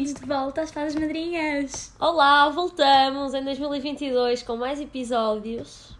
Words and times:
bem-vindos 0.00 0.14
de 0.14 0.26
volta 0.26 0.62
às 0.62 0.70
Fadas 0.70 0.94
Madrinhas! 0.94 1.92
Olá, 2.00 2.48
voltamos 2.48 3.34
em 3.34 3.44
2022 3.44 4.42
com 4.42 4.56
mais 4.56 4.80
episódios. 4.80 5.94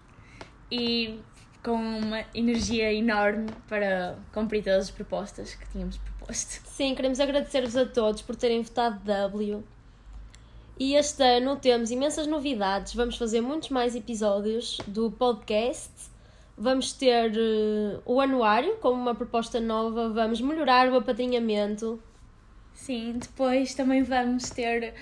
E 0.72 1.20
com 1.62 1.74
uma 1.74 2.24
energia 2.34 2.90
enorme 2.94 3.50
para 3.68 4.16
cumprir 4.32 4.64
todas 4.64 4.84
as 4.86 4.90
propostas 4.90 5.54
que 5.54 5.68
tínhamos 5.68 5.98
proposto. 5.98 6.62
Sim, 6.64 6.94
queremos 6.94 7.20
agradecer-vos 7.20 7.76
a 7.76 7.84
todos 7.84 8.22
por 8.22 8.36
terem 8.36 8.62
votado 8.62 8.98
W. 9.04 9.62
E 10.78 10.94
este 10.94 11.22
ano 11.22 11.56
temos 11.56 11.90
imensas 11.90 12.26
novidades. 12.26 12.94
Vamos 12.94 13.18
fazer 13.18 13.42
muitos 13.42 13.68
mais 13.68 13.94
episódios 13.94 14.78
do 14.86 15.10
podcast. 15.10 15.92
Vamos 16.56 16.94
ter 16.94 17.32
uh, 17.32 18.00
o 18.06 18.18
anuário 18.18 18.76
como 18.76 18.98
uma 18.98 19.14
proposta 19.14 19.60
nova. 19.60 20.08
Vamos 20.08 20.40
melhorar 20.40 20.90
o 20.90 20.96
apadrinhamento. 20.96 22.02
Sim, 22.80 23.18
depois 23.18 23.74
também 23.74 24.02
vamos 24.02 24.48
ter 24.48 24.94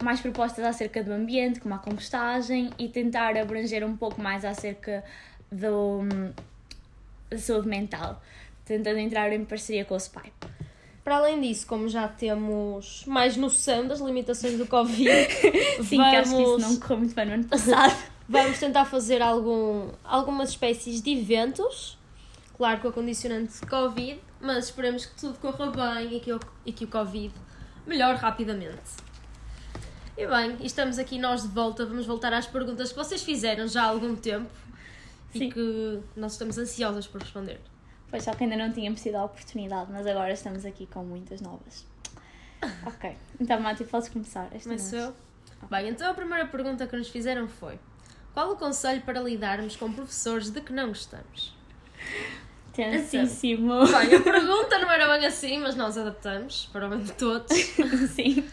mais 0.00 0.20
propostas 0.20 0.64
acerca 0.64 1.02
do 1.02 1.12
ambiente, 1.12 1.58
como 1.58 1.74
a 1.74 1.78
compostagem, 1.78 2.70
e 2.78 2.88
tentar 2.88 3.36
abranger 3.36 3.84
um 3.84 3.96
pouco 3.96 4.22
mais 4.22 4.44
acerca 4.44 5.02
do, 5.50 6.02
da 7.28 7.36
saúde 7.36 7.66
mental, 7.66 8.22
tentando 8.64 8.98
entrar 8.98 9.32
em 9.32 9.44
parceria 9.44 9.84
com 9.84 9.96
o 9.96 10.00
SPY. 10.00 10.32
Para 11.02 11.16
além 11.16 11.40
disso, 11.40 11.66
como 11.66 11.88
já 11.88 12.06
temos 12.06 13.04
mais 13.04 13.36
noção 13.36 13.88
das 13.88 14.00
limitações 14.00 14.56
do 14.56 14.66
Covid, 14.66 15.10
Sim, 15.82 15.96
vamos... 15.96 16.10
que 16.10 16.16
acho 16.16 16.36
que 16.36 16.42
isso 16.42 16.58
não 16.58 16.76
correu 16.76 16.98
muito 16.98 17.14
bem 17.16 17.26
no 17.26 17.32
ano 17.32 17.44
passado. 17.44 17.96
vamos 18.28 18.58
tentar 18.60 18.84
fazer 18.84 19.20
algum, 19.20 19.88
algumas 20.04 20.50
espécies 20.50 21.02
de 21.02 21.10
eventos, 21.10 21.98
claro 22.56 22.80
com 22.80 22.88
a 22.88 22.92
condicionante 22.92 23.60
de 23.60 23.66
Covid, 23.66 24.20
mas 24.40 24.66
esperemos 24.66 25.06
que 25.06 25.14
tudo 25.16 25.38
corra 25.38 25.70
bem 25.70 26.16
e 26.16 26.20
que 26.20 26.32
o, 26.32 26.40
e 26.64 26.72
que 26.72 26.84
o 26.84 26.88
Covid 26.88 27.34
melhore 27.86 28.18
rapidamente. 28.18 29.04
E 30.16 30.26
bem, 30.26 30.56
estamos 30.60 30.98
aqui 30.98 31.18
nós 31.18 31.42
de 31.42 31.48
volta, 31.48 31.84
vamos 31.84 32.06
voltar 32.06 32.32
às 32.32 32.46
perguntas 32.46 32.90
que 32.90 32.96
vocês 32.96 33.22
fizeram 33.22 33.66
já 33.66 33.82
há 33.82 33.86
algum 33.86 34.14
tempo 34.14 34.50
Sim. 35.32 35.44
e 35.44 35.52
que 35.52 36.00
nós 36.16 36.32
estamos 36.32 36.56
ansiosas 36.56 37.06
por 37.06 37.20
responder. 37.20 37.60
Pois 38.08 38.22
só 38.22 38.32
que 38.32 38.44
ainda 38.44 38.56
não 38.56 38.72
tínhamos 38.72 39.02
tido 39.02 39.16
a 39.16 39.24
oportunidade, 39.24 39.90
mas 39.90 40.06
agora 40.06 40.32
estamos 40.32 40.64
aqui 40.64 40.86
com 40.86 41.02
muitas 41.04 41.40
novas. 41.40 41.84
Ok, 42.86 43.14
então 43.38 43.60
Mati, 43.60 43.84
podes 43.84 44.08
começar. 44.08 44.48
Começou? 44.62 45.14
Bem, 45.68 45.88
então 45.88 46.10
a 46.10 46.14
primeira 46.14 46.46
pergunta 46.46 46.86
que 46.86 46.96
nos 46.96 47.08
fizeram 47.08 47.46
foi: 47.46 47.78
Qual 48.32 48.52
o 48.52 48.56
conselho 48.56 49.02
para 49.02 49.20
lidarmos 49.20 49.76
com 49.76 49.92
professores 49.92 50.48
de 50.50 50.62
que 50.62 50.72
não 50.72 50.88
gostamos? 50.88 51.54
Tensíssimo. 52.74 53.86
Bem, 53.86 54.16
a 54.16 54.20
pergunta 54.20 54.78
não 54.78 54.90
era 54.90 55.06
bem 55.16 55.26
assim, 55.26 55.58
mas 55.58 55.76
nós 55.76 55.96
adaptamos 55.96 56.68
para 56.72 56.86
o 56.86 56.90
bem 56.90 57.02
de 57.02 57.12
todos. 57.12 57.56
Sim. 58.10 58.44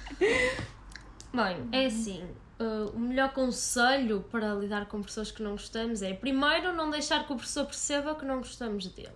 Bem, 1.34 1.68
é 1.72 1.86
assim. 1.88 2.24
Uh, 2.60 2.90
o 2.94 3.00
melhor 3.00 3.34
conselho 3.34 4.24
para 4.30 4.54
lidar 4.54 4.86
com 4.86 5.02
pessoas 5.02 5.32
que 5.32 5.42
não 5.42 5.52
gostamos 5.52 6.04
é, 6.04 6.14
primeiro, 6.14 6.74
não 6.74 6.92
deixar 6.92 7.26
que 7.26 7.34
o 7.34 7.36
professor 7.36 7.66
perceba 7.66 8.14
que 8.14 8.24
não 8.24 8.38
gostamos 8.38 8.86
dele. 8.88 9.10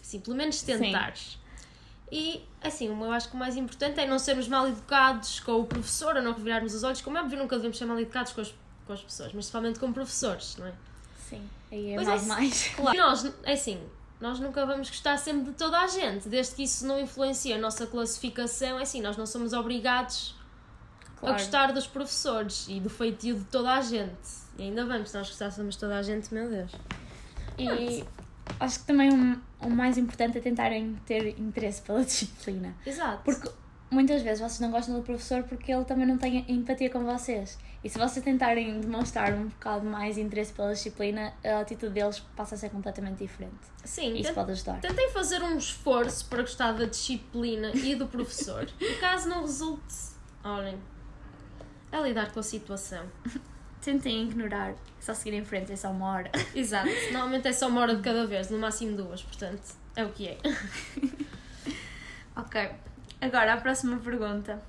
Assim, 0.00 0.20
pelo 0.20 0.36
menos 0.36 0.62
tentares. 0.62 1.32
Sim. 1.32 1.38
E, 2.10 2.42
assim, 2.62 2.86
eu 2.86 3.12
acho 3.12 3.28
que 3.28 3.34
o 3.34 3.38
mais 3.38 3.56
importante 3.56 3.98
é 4.00 4.06
não 4.06 4.18
sermos 4.18 4.46
mal 4.46 4.68
educados 4.68 5.40
com 5.40 5.60
o 5.60 5.66
professor, 5.66 6.16
a 6.16 6.22
não 6.22 6.32
revirarmos 6.32 6.74
os 6.74 6.84
olhos. 6.84 7.00
Como 7.00 7.18
é 7.18 7.20
óbvio, 7.20 7.38
nunca 7.38 7.56
devemos 7.56 7.76
ser 7.76 7.84
mal 7.84 7.98
educados 7.98 8.32
com 8.32 8.40
as, 8.40 8.54
com 8.86 8.92
as 8.92 9.02
pessoas, 9.02 9.32
mas 9.32 9.46
principalmente 9.46 9.80
com 9.80 9.92
professores, 9.92 10.56
não 10.56 10.66
é? 10.66 10.72
Sim, 11.28 11.42
aí 11.70 11.92
é 11.92 11.94
pois 11.94 12.08
mais 12.08 12.22
é, 12.22 12.26
mais. 12.26 12.68
Claro. 12.76 12.96
E 12.96 13.00
nós, 13.00 13.32
é 13.44 13.52
assim, 13.52 13.80
nós 14.20 14.40
nunca 14.40 14.64
vamos 14.66 14.88
gostar 14.88 15.16
sempre 15.16 15.50
de 15.50 15.52
toda 15.52 15.78
a 15.78 15.86
gente, 15.86 16.28
desde 16.28 16.54
que 16.54 16.64
isso 16.64 16.86
não 16.86 16.98
influencie 16.98 17.52
a 17.52 17.58
nossa 17.58 17.86
classificação, 17.86 18.78
é 18.78 18.82
assim, 18.82 19.00
nós 19.00 19.16
não 19.16 19.26
somos 19.26 19.52
obrigados 19.52 20.34
claro. 21.16 21.34
a 21.34 21.38
gostar 21.38 21.72
dos 21.72 21.86
professores 21.86 22.66
e 22.68 22.80
do 22.80 22.90
feitio 22.90 23.36
de 23.36 23.44
toda 23.44 23.72
a 23.72 23.80
gente. 23.80 24.48
E 24.58 24.62
ainda 24.62 24.84
bem, 24.84 25.04
se 25.04 25.14
nós 25.16 25.28
gostássemos 25.28 25.74
de 25.74 25.80
toda 25.80 25.96
a 25.96 26.02
gente, 26.02 26.32
meu 26.34 26.48
Deus. 26.48 26.72
E 27.56 28.04
acho 28.58 28.80
que 28.80 28.86
também 28.86 29.10
o, 29.10 29.66
o 29.66 29.70
mais 29.70 29.96
importante 29.96 30.38
é 30.38 30.40
tentarem 30.40 30.96
ter 31.06 31.38
interesse 31.38 31.82
pela 31.82 32.02
disciplina. 32.04 32.74
Exato. 32.84 33.22
Porque 33.24 33.48
muitas 33.90 34.22
vezes 34.22 34.40
vocês 34.40 34.60
não 34.60 34.70
gostam 34.70 34.94
do 34.94 35.02
professor 35.02 35.42
porque 35.44 35.72
ele 35.72 35.84
também 35.84 36.06
não 36.06 36.18
tem 36.18 36.44
empatia 36.48 36.90
com 36.90 37.04
vocês. 37.04 37.58
E 37.82 37.88
se 37.88 37.96
vocês 37.96 38.24
tentarem 38.24 38.80
demonstrar 38.80 39.32
um 39.32 39.48
bocado 39.48 39.86
mais 39.86 40.18
interesse 40.18 40.52
pela 40.52 40.72
disciplina, 40.72 41.32
a 41.44 41.60
atitude 41.60 41.92
deles 41.92 42.18
passa 42.36 42.56
a 42.56 42.58
ser 42.58 42.70
completamente 42.70 43.18
diferente. 43.18 43.54
Sim, 43.84 44.16
isso 44.16 44.34
pode 44.34 44.50
ajudar. 44.50 44.80
Tentem 44.80 45.10
fazer 45.10 45.42
um 45.42 45.56
esforço 45.56 46.26
para 46.26 46.42
gostar 46.42 46.72
da 46.72 46.86
disciplina 46.86 47.70
e 47.74 47.94
do 47.94 48.06
professor. 48.06 48.68
e 48.80 48.94
caso 48.94 49.28
não 49.28 49.42
resulte, 49.42 49.94
olhem, 50.42 50.78
é 51.92 52.00
lidar 52.00 52.32
com 52.32 52.40
a 52.40 52.42
situação. 52.42 53.06
Tentem 53.80 54.24
ignorar, 54.24 54.74
só 55.00 55.14
seguir 55.14 55.36
em 55.36 55.44
frente, 55.44 55.72
é 55.72 55.76
só 55.76 55.90
uma 55.90 56.12
hora. 56.12 56.32
Exato, 56.54 56.88
normalmente 57.12 57.46
é 57.46 57.52
só 57.52 57.68
uma 57.68 57.80
hora 57.80 57.94
de 57.94 58.02
cada 58.02 58.26
vez, 58.26 58.50
no 58.50 58.58
máximo 58.58 58.96
duas, 58.96 59.22
portanto, 59.22 59.76
é 59.94 60.04
o 60.04 60.10
que 60.10 60.28
é. 60.28 60.38
ok, 62.36 62.70
agora 63.20 63.54
a 63.54 63.56
próxima 63.56 63.96
pergunta. 63.98 64.62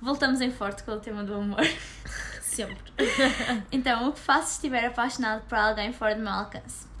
Voltamos 0.00 0.40
em 0.40 0.50
forte 0.50 0.82
com 0.82 0.92
o 0.92 1.00
tema 1.00 1.22
do 1.22 1.34
amor. 1.34 1.64
Sempre. 2.42 2.92
então, 3.72 4.08
o 4.08 4.12
que 4.12 4.20
faço 4.20 4.48
se 4.48 4.54
estiver 4.54 4.84
apaixonado 4.84 5.42
por 5.48 5.56
alguém 5.56 5.92
fora 5.92 6.14
do 6.14 6.20
meu 6.20 6.32
alcance? 6.32 6.91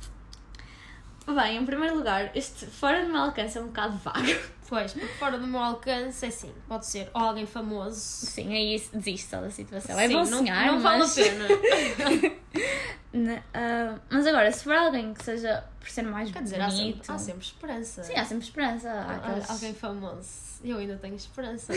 Bem, 1.26 1.56
em 1.56 1.64
primeiro 1.64 1.96
lugar, 1.96 2.30
este 2.34 2.66
fora 2.66 3.04
do 3.04 3.08
meu 3.10 3.22
alcance 3.22 3.56
é 3.56 3.60
um 3.60 3.66
bocado 3.66 3.96
vago. 3.98 4.18
Pois, 4.68 4.94
porque 4.94 5.06
fora 5.06 5.38
do 5.38 5.46
meu 5.46 5.60
alcance 5.60 6.24
é 6.24 6.28
assim, 6.28 6.50
pode 6.66 6.86
ser 6.86 7.10
ou 7.12 7.20
alguém 7.20 7.44
famoso. 7.44 7.94
Sim, 7.94 8.54
aí 8.54 8.82
desiste 8.94 9.28
só 9.28 9.38
da 9.38 9.50
situação. 9.50 10.00
É 10.00 10.08
Sim, 10.08 10.14
é 10.14 10.16
bom 10.16 10.24
sonhar, 10.24 10.64
não, 10.64 10.76
não 10.76 10.80
mas... 10.80 11.14
vale 11.14 11.22
a 11.22 11.28
pena. 11.28 12.34
uh, 13.94 14.00
mas 14.08 14.26
agora, 14.26 14.50
se 14.50 14.64
for 14.64 14.72
alguém 14.72 15.12
que 15.12 15.22
seja 15.22 15.62
por 15.78 15.90
ser 15.90 16.00
mais 16.04 16.30
Quer 16.30 16.42
dizer, 16.42 16.56
bonito... 16.56 16.72
Há 16.72 16.72
sempre, 16.72 17.12
há 17.12 17.18
sempre 17.18 17.44
esperança. 17.44 18.02
Sim, 18.02 18.14
há 18.14 18.24
sempre 18.24 18.44
esperança. 18.44 18.90
Há 18.90 19.16
aqueles... 19.16 19.50
Alguém 19.50 19.74
famoso. 19.74 20.30
Eu 20.64 20.78
ainda 20.78 20.96
tenho 20.96 21.16
esperança. 21.16 21.74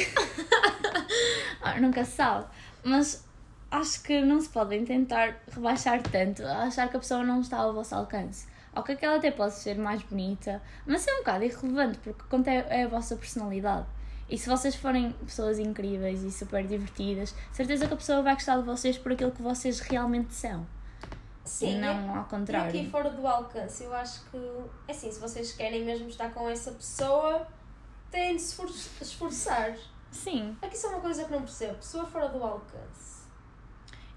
ah, 1.62 1.78
nunca 1.82 2.06
se 2.06 2.12
sabe. 2.12 2.46
Mas 2.82 3.26
acho 3.72 4.04
que 4.04 4.22
não 4.22 4.40
se 4.40 4.48
podem 4.48 4.86
tentar 4.86 5.36
rebaixar 5.52 6.02
tanto, 6.02 6.46
achar 6.46 6.88
que 6.88 6.96
a 6.96 7.00
pessoa 7.02 7.26
não 7.26 7.42
está 7.42 7.58
ao 7.58 7.74
vosso 7.74 7.94
alcance 7.94 8.55
Ok, 8.76 8.96
que 8.96 9.06
ela 9.06 9.18
até 9.18 9.32
pode 9.32 9.54
ser 9.54 9.78
mais 9.78 10.02
bonita, 10.04 10.62
mas 10.86 11.08
é 11.08 11.14
um 11.14 11.18
bocado 11.20 11.46
irrelevante 11.46 11.98
porque 12.00 12.24
conta 12.30 12.52
é, 12.52 12.82
é 12.82 12.84
a 12.84 12.88
vossa 12.88 13.16
personalidade. 13.16 13.88
E 14.30 14.38
se 14.38 14.50
vocês 14.50 14.76
forem 14.76 15.12
pessoas 15.12 15.60
incríveis 15.60 16.24
e 16.24 16.32
super 16.32 16.66
divertidas, 16.66 17.34
certeza 17.52 17.88
que 17.88 17.94
a 17.94 17.98
pessoa 17.98 18.22
vai 18.22 18.34
gostar 18.34 18.58
de 18.58 18.64
vocês 18.64 18.98
por 18.98 19.12
aquilo 19.12 19.32
que 19.32 19.42
vocês 19.42 19.80
realmente 19.80 20.34
são. 20.34 20.66
Sim, 21.44 21.80
não 21.80 22.16
é, 22.16 22.18
ao 22.18 22.26
contrário. 22.26 22.76
E 22.76 22.80
aqui 22.80 22.90
fora 22.90 23.12
do 23.12 23.26
alcance, 23.26 23.84
eu 23.84 23.94
acho 23.94 24.26
que, 24.32 24.38
é 24.88 24.92
assim, 24.92 25.12
se 25.12 25.20
vocês 25.20 25.54
querem 25.54 25.86
mesmo 25.86 26.08
estar 26.10 26.34
com 26.34 26.50
essa 26.50 26.72
pessoa, 26.72 27.48
têm 28.10 28.36
de 28.36 28.42
se 28.42 28.60
esforçar. 29.00 29.78
Sim. 30.10 30.58
Aqui 30.62 30.76
só 30.76 30.90
uma 30.90 31.02
coisa 31.02 31.24
que 31.24 31.32
não 31.32 31.42
percebo: 31.42 31.76
pessoa 31.76 32.06
fora 32.06 32.28
do 32.30 32.44
alcance. 32.44 33.26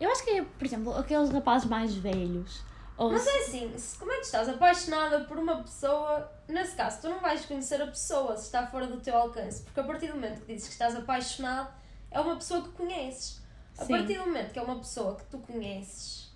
Eu 0.01 0.11
acho 0.11 0.25
que 0.25 0.31
é, 0.31 0.43
por 0.43 0.65
exemplo, 0.65 0.97
aqueles 0.97 1.31
rapazes 1.31 1.69
mais 1.69 1.95
velhos 1.95 2.63
ou 2.99 3.13
Mas 3.13 3.25
é 3.29 3.39
assim, 3.39 3.73
como 3.97 4.11
é 4.11 4.17
que 4.17 4.27
estás 4.27 4.49
apaixonada 4.49 5.21
por 5.21 5.39
uma 5.39 5.63
pessoa, 5.63 6.31
nesse 6.49 6.75
caso, 6.75 7.01
tu 7.01 7.09
não 7.09 7.21
vais 7.21 7.47
conhecer 7.47 7.81
a 7.81 7.87
pessoa 7.87 8.37
se 8.37 8.47
está 8.47 8.67
fora 8.67 8.89
do 8.89 9.01
teu 9.01 9.17
alcance, 9.17 9.63
porque 9.63 9.79
a 9.79 9.85
partir 9.85 10.09
do 10.09 10.15
momento 10.15 10.41
que 10.41 10.53
dizes 10.53 10.67
que 10.67 10.73
estás 10.73 10.97
apaixonado, 10.97 11.73
é 12.11 12.19
uma 12.21 12.35
pessoa 12.35 12.61
que 12.61 12.71
conheces. 12.71 13.41
A 13.79 13.85
Sim. 13.85 13.93
partir 13.93 14.19
do 14.19 14.27
momento 14.27 14.53
que 14.53 14.59
é 14.59 14.63
uma 14.63 14.77
pessoa 14.81 15.15
que 15.15 15.25
tu 15.27 15.39
conheces, 15.39 16.29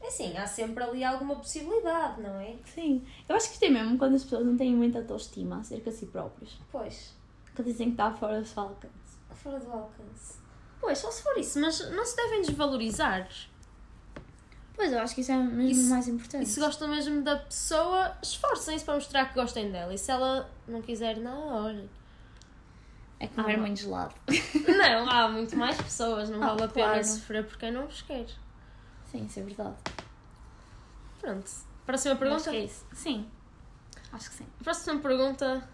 é 0.00 0.06
assim, 0.06 0.36
há 0.36 0.46
sempre 0.46 0.84
ali 0.84 1.02
alguma 1.02 1.34
possibilidade, 1.34 2.22
não 2.22 2.38
é? 2.38 2.56
Sim. 2.72 3.04
Eu 3.28 3.34
acho 3.34 3.48
que 3.48 3.54
isto 3.54 3.64
é 3.64 3.68
mesmo 3.68 3.98
quando 3.98 4.14
as 4.14 4.22
pessoas 4.22 4.46
não 4.46 4.56
têm 4.56 4.74
muita 4.74 5.00
autoestima 5.00 5.58
acerca 5.58 5.90
de 5.90 5.96
si 5.96 6.06
próprios. 6.06 6.56
Pois. 6.70 7.12
Que 7.54 7.64
dizem 7.64 7.88
que 7.88 7.94
está 7.94 8.12
fora 8.12 8.40
do 8.40 8.46
seu 8.46 8.62
alcance. 8.62 9.18
Fora 9.32 9.58
do 9.58 9.72
alcance. 9.72 10.38
Pois, 10.80 10.98
só 10.98 11.10
se 11.10 11.20
for 11.20 11.36
isso, 11.36 11.60
mas 11.60 11.90
não 11.90 12.06
se 12.06 12.14
devem 12.14 12.42
desvalorizar. 12.42 13.28
Pois, 14.80 14.94
eu 14.94 14.98
acho 14.98 15.14
que 15.14 15.20
isso 15.20 15.30
é 15.30 15.36
mesmo 15.36 15.60
isso, 15.60 15.90
mais 15.90 16.08
importante. 16.08 16.44
E 16.44 16.46
se 16.46 16.58
gostam 16.58 16.88
mesmo 16.88 17.20
da 17.20 17.36
pessoa, 17.36 18.16
esforcem-se 18.22 18.82
para 18.82 18.94
mostrar 18.94 19.26
que 19.26 19.34
gostem 19.34 19.70
dela. 19.70 19.92
E 19.92 19.98
se 19.98 20.10
ela 20.10 20.50
não 20.66 20.80
quiser 20.80 21.18
nada, 21.18 21.36
olhem. 21.36 21.90
É 23.18 23.26
comer 23.26 23.56
ah, 23.56 23.58
muito 23.58 23.78
gelado. 23.78 24.14
Não, 24.66 25.10
há 25.10 25.28
muito 25.28 25.54
mais 25.54 25.76
pessoas, 25.76 26.30
não 26.30 26.42
ah, 26.42 26.46
vale 26.46 26.62
a 26.62 26.68
pena 26.68 26.86
claro. 26.86 27.04
sofrer 27.04 27.46
por 27.46 27.58
quem 27.58 27.70
não 27.70 27.84
vos 27.84 28.00
quer. 28.00 28.24
Sim, 29.04 29.26
isso 29.26 29.40
é 29.40 29.42
verdade. 29.42 29.76
Pronto. 31.20 31.50
Próxima 31.84 32.16
pergunta? 32.16 32.40
Acho 32.40 32.50
que 32.50 32.56
é 32.56 32.64
isso. 32.64 32.86
Sim. 32.94 33.28
Acho 34.10 34.30
que 34.30 34.36
sim. 34.36 34.46
Próxima 34.64 34.98
pergunta 35.00 35.68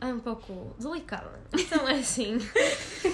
é 0.00 0.06
um 0.06 0.20
pouco 0.20 0.74
delicada. 0.78 1.38
Então 1.52 1.86
é 1.86 1.96
assim. 1.98 2.38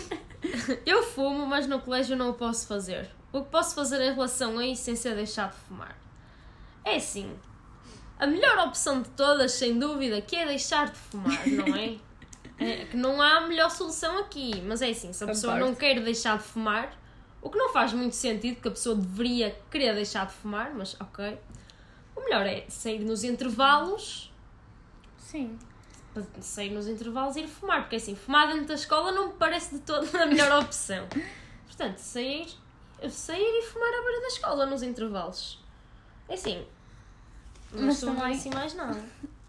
Eu 0.86 1.02
fumo, 1.02 1.44
mas 1.46 1.66
no 1.66 1.80
colégio 1.80 2.16
não 2.16 2.30
o 2.30 2.34
posso 2.34 2.68
fazer. 2.68 3.10
O 3.32 3.42
que 3.42 3.50
posso 3.50 3.74
fazer 3.74 4.00
em 4.00 4.12
relação 4.12 4.58
a 4.58 4.66
isso 4.66 4.82
sem 4.84 4.96
ser 4.96 5.14
deixar 5.14 5.50
de 5.50 5.56
fumar? 5.56 5.96
É 6.84 6.96
assim, 6.96 7.36
a 8.18 8.26
melhor 8.26 8.58
opção 8.66 9.00
de 9.00 9.08
todas, 9.10 9.52
sem 9.52 9.78
dúvida, 9.78 10.20
que 10.20 10.36
é 10.36 10.46
deixar 10.46 10.90
de 10.90 10.98
fumar, 10.98 11.46
não 11.46 11.74
é? 11.74 11.96
É 12.62 12.84
que 12.84 12.94
não 12.94 13.22
há 13.22 13.40
melhor 13.48 13.70
solução 13.70 14.18
aqui. 14.18 14.60
Mas 14.66 14.82
é 14.82 14.90
assim, 14.90 15.14
se 15.14 15.24
a 15.24 15.26
pessoa 15.26 15.58
não 15.58 15.74
quer 15.74 15.98
deixar 15.98 16.36
de 16.36 16.44
fumar, 16.44 16.94
o 17.40 17.48
que 17.48 17.56
não 17.56 17.72
faz 17.72 17.94
muito 17.94 18.14
sentido, 18.14 18.60
que 18.60 18.68
a 18.68 18.70
pessoa 18.70 18.94
deveria 18.94 19.58
querer 19.70 19.94
deixar 19.94 20.26
de 20.26 20.34
fumar, 20.34 20.74
mas 20.74 20.94
ok. 21.00 21.38
O 22.14 22.20
melhor 22.20 22.46
é 22.46 22.66
sair 22.68 22.98
nos 22.98 23.24
intervalos, 23.24 24.30
Sim. 25.16 25.58
sair 26.40 26.68
nos 26.68 26.86
intervalos 26.86 27.36
e 27.36 27.40
ir 27.40 27.48
fumar, 27.48 27.80
porque 27.80 27.96
assim, 27.96 28.14
fumar 28.14 28.48
dentro 28.48 28.66
da 28.66 28.74
escola 28.74 29.10
não 29.10 29.28
me 29.28 29.34
parece 29.38 29.76
de 29.76 29.80
toda 29.80 30.22
a 30.22 30.26
melhor 30.26 30.62
opção. 30.62 31.08
Portanto, 31.66 31.96
sair, 31.96 32.46
sair 33.08 33.40
e 33.58 33.62
fumar 33.62 33.88
à 33.88 34.02
beira 34.02 34.20
da 34.20 34.26
escola 34.28 34.66
nos 34.66 34.82
intervalos. 34.82 35.58
É 36.28 36.34
assim, 36.34 36.66
não 37.72 37.86
Mas 37.86 38.00
ver 38.00 38.06
também- 38.06 38.32
assim 38.36 38.50
mais 38.50 38.74
nada. 38.74 39.02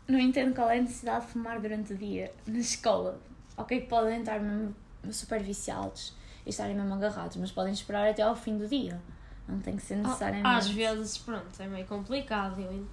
Não 0.07 0.19
entendo 0.19 0.53
qual 0.55 0.69
é 0.69 0.77
a 0.77 0.81
necessidade 0.81 1.25
de 1.25 1.31
fumar 1.31 1.59
durante 1.59 1.93
o 1.93 1.97
dia 1.97 2.31
na 2.45 2.59
escola. 2.59 3.19
Ok, 3.57 3.81
que 3.81 3.87
podem 3.87 4.19
estar 4.19 4.39
mesmo 4.39 4.75
super 5.11 5.41
viciados 5.41 6.13
e 6.45 6.49
estarem 6.49 6.75
mesmo 6.75 6.93
agarrados, 6.93 7.37
mas 7.37 7.51
podem 7.51 7.71
esperar 7.73 8.09
até 8.09 8.21
ao 8.21 8.35
fim 8.35 8.57
do 8.57 8.67
dia. 8.67 8.99
Não 9.47 9.59
tem 9.59 9.75
que 9.75 9.81
ser 9.83 9.97
necessariamente. 9.97 10.47
Às 10.47 10.69
vezes, 10.69 11.17
pronto, 11.17 11.61
é 11.61 11.67
meio 11.67 11.85
complicado. 11.85 12.59
Eu, 12.61 12.85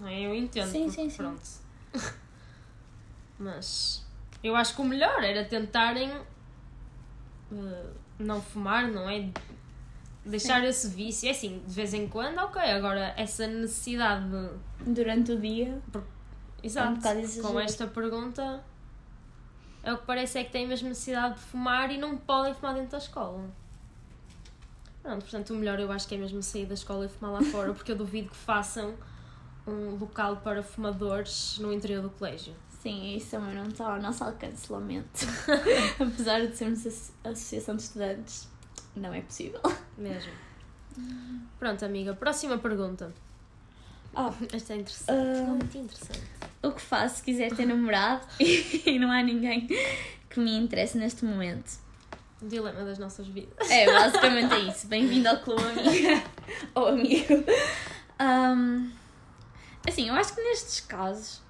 não 0.00 0.08
é? 0.08 0.20
eu 0.20 0.34
entendo. 0.34 0.70
Sim, 0.70 0.84
porque, 0.84 1.02
sim, 1.02 1.10
sim. 1.10 1.16
Pronto. 1.16 1.42
Mas 3.38 4.04
eu 4.42 4.54
acho 4.56 4.74
que 4.74 4.80
o 4.80 4.84
melhor 4.84 5.22
era 5.22 5.44
tentarem 5.44 6.10
eh, 7.52 7.86
não 8.18 8.40
fumar, 8.40 8.88
não 8.88 9.08
é? 9.08 9.28
Deixar 10.24 10.62
esse 10.64 10.88
vício. 10.88 11.28
É 11.28 11.32
assim, 11.32 11.62
de 11.66 11.74
vez 11.74 11.92
em 11.94 12.06
quando, 12.08 12.38
ok. 12.38 12.60
Agora, 12.62 13.12
essa 13.16 13.46
necessidade 13.46 14.24
de. 14.28 14.92
Durante 14.92 15.32
o 15.32 15.40
dia. 15.40 15.80
Exato. 16.62 16.96
bocado 16.96 17.18
exagerado. 17.20 17.52
com 17.54 17.60
esta 17.60 17.86
pergunta, 17.88 18.62
é 19.82 19.92
o 19.92 19.98
que 19.98 20.06
parece 20.06 20.38
é 20.38 20.44
que 20.44 20.52
têm 20.52 20.66
mesmo 20.66 20.88
necessidade 20.88 21.34
de 21.34 21.40
fumar 21.40 21.90
e 21.90 21.98
não 21.98 22.16
podem 22.16 22.54
fumar 22.54 22.74
dentro 22.74 22.90
da 22.92 22.98
escola. 22.98 23.44
Pronto, 25.02 25.22
portanto, 25.22 25.50
o 25.50 25.56
melhor 25.56 25.80
eu 25.80 25.90
acho 25.90 26.06
que 26.06 26.14
é 26.14 26.18
mesmo 26.18 26.40
sair 26.42 26.66
da 26.66 26.74
escola 26.74 27.06
e 27.06 27.08
fumar 27.08 27.32
lá 27.32 27.42
fora, 27.50 27.74
porque 27.74 27.90
eu 27.90 27.96
duvido 27.96 28.28
que 28.30 28.36
façam 28.36 28.94
um 29.66 29.96
local 29.96 30.36
para 30.36 30.62
fumadores 30.62 31.58
no 31.58 31.72
interior 31.72 32.00
do 32.02 32.10
colégio. 32.10 32.54
Sim, 32.80 33.16
isso 33.16 33.30
também 33.32 33.54
não 33.54 33.64
está 33.66 33.92
ao 33.94 34.00
nosso 34.00 34.22
alcance, 34.22 34.72
lamento. 34.72 35.26
Apesar 35.98 36.46
de 36.46 36.56
sermos 36.56 36.86
asso- 36.86 37.12
associação 37.24 37.74
de 37.76 37.82
estudantes, 37.82 38.48
não 38.96 39.12
é 39.14 39.20
possível. 39.20 39.60
Mesmo. 39.96 40.32
Pronto, 41.58 41.84
amiga, 41.84 42.14
próxima 42.14 42.58
pergunta. 42.58 43.12
Ah, 44.14 44.32
Esta 44.52 44.74
é 44.74 44.76
interessante. 44.76 45.38
É 45.38 45.42
muito 45.42 45.78
interessante. 45.78 46.22
o 46.62 46.70
que 46.72 46.80
faço 46.80 47.16
se 47.16 47.22
quiser 47.22 47.54
ter 47.54 47.64
namorado 47.66 48.26
e 48.40 48.98
não 48.98 49.10
há 49.10 49.22
ninguém 49.22 49.66
que 50.28 50.38
me 50.40 50.54
interesse 50.56 50.98
neste 50.98 51.24
momento? 51.24 51.80
O 52.42 52.46
dilema 52.46 52.84
das 52.84 52.98
nossas 52.98 53.26
vidas. 53.28 53.70
É, 53.70 53.86
basicamente 53.86 54.52
é 54.54 54.58
isso. 54.60 54.86
Bem-vindo 54.88 55.28
ao 55.28 55.38
clube, 55.38 55.62
amiga. 55.62 56.22
Ou 56.74 56.88
amigo. 56.88 57.44
Ahm, 58.18 58.90
assim, 59.88 60.08
eu 60.08 60.14
acho 60.14 60.34
que 60.34 60.42
nestes 60.42 60.80
casos, 60.80 61.40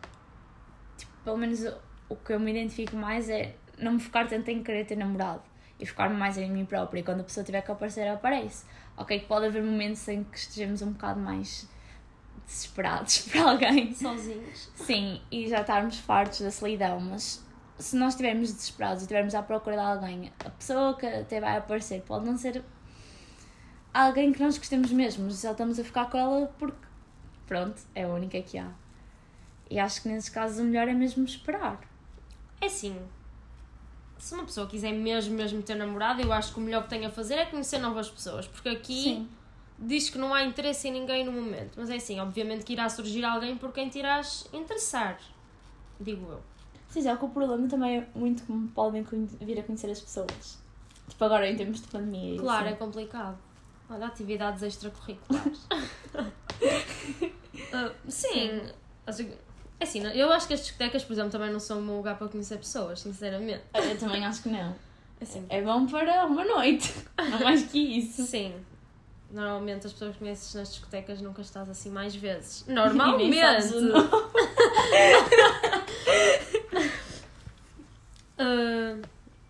tipo, 0.97 1.11
pelo 1.25 1.39
menos 1.39 1.61
o- 1.65 1.79
o 2.11 2.17
que 2.17 2.33
eu 2.35 2.39
me 2.39 2.51
identifico 2.53 2.95
mais 2.95 3.29
é 3.29 3.57
não 3.79 3.93
me 3.93 4.01
focar 4.01 4.29
tanto 4.29 4.49
em 4.51 4.63
querer 4.63 4.85
ter 4.85 4.97
namorado 4.97 5.43
e 5.83 5.87
focar-me 5.87 6.17
mais 6.17 6.39
em 6.39 6.49
mim 6.49 6.65
própria. 6.65 7.01
E 7.01 7.03
quando 7.03 7.21
a 7.21 7.25
pessoa 7.25 7.43
tiver 7.43 7.61
que 7.61 7.73
aparecer, 7.73 8.07
aparece. 8.07 8.65
Ok, 8.97 9.19
que 9.19 9.27
pode 9.27 9.47
haver 9.47 9.65
momentos 9.65 10.07
em 10.07 10.23
que 10.23 10.39
estejamos 10.39 10.81
um 10.81 10.93
bocado 10.93 11.19
mais 11.19 11.69
desesperados 12.47 13.27
por 13.27 13.41
alguém. 13.41 13.93
Sozinhos. 13.93 14.71
Sim, 14.77 15.21
e 15.29 15.49
já 15.49 15.61
estarmos 15.61 15.99
fartos 15.99 16.41
da 16.41 16.53
solidão, 16.53 17.01
mas 17.01 17.45
se 17.79 17.97
nós 17.97 18.15
estivermos 18.15 18.53
desesperados 18.53 19.03
e 19.03 19.05
estivermos 19.07 19.35
à 19.35 19.43
procura 19.43 19.75
de 19.75 19.83
alguém, 19.83 20.33
a 20.45 20.51
pessoa 20.51 20.97
que 20.97 21.05
até 21.05 21.41
vai 21.41 21.57
aparecer 21.57 22.01
pode 22.03 22.25
não 22.25 22.39
ser 22.39 22.63
alguém 23.93 24.33
que 24.33 24.41
nós 24.41 24.57
gostemos 24.57 24.93
mesmo, 24.93 25.29
só 25.33 25.51
estamos 25.51 25.81
a 25.81 25.85
ficar 25.85 26.09
com 26.09 26.17
ela 26.17 26.47
porque, 26.61 26.87
pronto, 27.45 27.83
é 27.93 28.05
a 28.05 28.09
única 28.09 28.41
que 28.41 28.57
há. 28.57 28.71
E 29.69 29.81
acho 29.81 30.03
que 30.03 30.09
nesses 30.09 30.31
casos 30.31 30.61
o 30.61 30.65
melhor 30.65 30.87
é 30.87 30.95
mesmo 30.95 31.25
esperar. 31.25 31.81
É 32.61 32.67
assim, 32.67 32.97
se 34.23 34.35
uma 34.35 34.45
pessoa 34.45 34.69
quiser 34.69 34.93
mesmo, 34.93 35.35
mesmo 35.35 35.61
ter 35.63 35.75
namorado, 35.75 36.23
eu 36.23 36.33
acho 36.33 36.53
que 36.53 36.61
o 36.61 36.63
melhor 36.63 36.85
que 36.85 36.91
tem 36.91 37.05
a 37.05 37.11
fazer 37.11 37.35
é 37.35 37.45
conhecer 37.45 37.79
novas 37.81 38.09
pessoas, 38.09 38.47
porque 38.47 38.69
aqui 38.69 39.03
Sim, 39.03 39.29
diz 39.77 40.09
que 40.09 40.17
não 40.17 40.33
há 40.33 40.45
interesse 40.45 40.87
em 40.87 40.93
ninguém 40.93 41.25
no 41.25 41.33
momento, 41.33 41.73
mas 41.77 41.91
é 41.91 41.97
assim, 41.97 42.21
obviamente 42.21 42.65
que 42.65 42.73
irá 42.73 42.89
surgir 42.89 43.25
alguém 43.25 43.57
por 43.57 43.73
quem 43.73 43.89
te 43.89 43.99
irás 43.99 44.47
interessar, 44.53 45.19
digo 45.99 46.25
eu. 46.31 46.41
Sim, 46.89 47.03
só 47.03 47.17
que 47.17 47.25
o 47.25 47.31
problema 47.31 47.67
também 47.67 47.99
é 47.99 48.07
muito 48.15 48.45
como 48.45 48.69
podem 48.69 49.03
vir 49.41 49.59
a 49.59 49.63
conhecer 49.65 49.91
as 49.91 50.01
pessoas. 50.01 50.57
Tipo 51.09 51.25
agora 51.25 51.51
em 51.51 51.57
termos 51.57 51.81
de 51.81 51.89
pandemia. 51.89 52.37
e 52.37 52.39
Claro, 52.39 52.67
é 52.67 52.69
assim. 52.69 52.79
complicado. 52.79 53.39
Olha, 53.91 54.07
atividades 54.07 54.63
extracurriculares. 54.63 55.67
Ah, 57.75 57.91
sim, 58.09 58.61
assim, 59.07 59.33
é 59.83 59.85
assim, 59.85 60.07
eu 60.13 60.33
acho 60.33 60.47
que 60.47 60.55
as 60.55 60.61
discotecas, 60.61 61.03
por 61.05 61.13
exemplo, 61.13 61.31
também 61.33 61.51
não 61.53 61.59
são 61.61 61.81
um 61.81 61.87
bom 61.87 61.97
lugar 61.97 62.17
para 62.17 62.29
conhecer 62.29 62.57
pessoas, 62.59 63.01
sinceramente. 63.01 63.63
Eu 63.75 63.99
também 63.99 64.25
acho 64.25 64.43
que 64.43 64.49
não. 64.49 64.75
Assim, 65.21 65.45
É 65.49 65.61
bom 65.61 65.87
para 65.87 66.25
uma 66.27 66.45
noite, 66.45 66.93
não 67.19 67.41
mais 67.41 67.63
que 67.65 67.79
isso. 67.79 68.25
sim. 68.25 68.55
Normalmente 69.31 69.87
as 69.87 69.93
pessoas 69.95 70.13
que 70.13 70.19
conheces 70.19 70.55
nas 70.55 70.69
discotecas 70.71 71.21
nunca 71.23 71.41
estás 71.41 71.69
assim 71.71 71.89
mais 71.91 72.15
vezes. 72.15 72.65
Normalmente! 72.69 73.39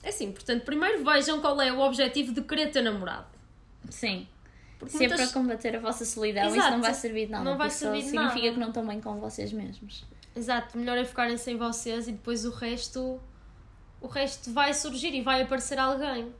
é 0.02 0.08
assim, 0.08 0.32
portanto, 0.32 0.64
primeiro 0.64 1.04
vejam 1.04 1.40
qual 1.40 1.60
é 1.60 1.72
o 1.72 1.80
objetivo 1.80 2.32
de 2.32 2.42
querer 2.42 2.70
ter 2.70 2.82
namorado. 2.82 3.26
Sim. 3.90 4.26
Porque 4.78 4.96
Se 4.96 5.04
é 5.04 5.08
muitas- 5.08 5.30
para 5.30 5.40
combater 5.40 5.76
a 5.76 5.80
vossa 5.80 6.04
solidão, 6.04 6.46
isso 6.46 6.56
Exato. 6.56 6.72
não 6.72 6.80
vai 6.80 6.94
servir 6.94 7.26
de 7.26 7.32
nada. 7.32 7.44
Não 7.44 7.56
vai 7.56 7.70
servir 7.70 7.98
de 8.02 8.08
significa 8.10 8.40
nada. 8.40 8.52
que 8.54 8.60
não 8.60 8.68
estão 8.68 8.86
bem 8.86 9.00
com 9.00 9.20
vocês 9.20 9.52
mesmos. 9.52 10.04
Exato, 10.34 10.78
melhor 10.78 10.96
é 10.96 11.04
ficarem 11.04 11.36
sem 11.36 11.56
vocês 11.56 12.08
e 12.08 12.12
depois 12.12 12.44
o 12.44 12.50
resto. 12.50 13.20
O 14.00 14.06
resto 14.08 14.52
vai 14.52 14.74
surgir 14.74 15.14
e 15.14 15.22
vai 15.22 15.42
aparecer 15.42 15.78
alguém. 15.78 16.32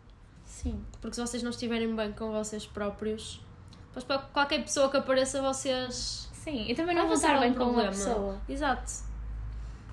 Sim. 0.45 0.85
Porque 1.01 1.15
se 1.15 1.21
vocês 1.21 1.43
não 1.43 1.51
estiverem 1.51 1.95
bem 1.95 2.13
com 2.13 2.33
vocês 2.33 2.67
próprios, 2.67 3.41
depois 3.87 4.05
para 4.05 4.19
qualquer 4.19 4.63
pessoa 4.63 4.91
que 4.91 4.97
apareça, 4.97 5.41
vocês. 5.43 6.29
Sim, 6.33 6.67
e 6.69 6.75
também 6.75 6.97
não 6.97 7.07
vão 7.07 7.15
estar 7.15 7.39
bem 7.39 7.55
com 7.55 7.65
uma 7.65 7.85
pessoa. 7.85 8.41
Exato. 8.49 8.91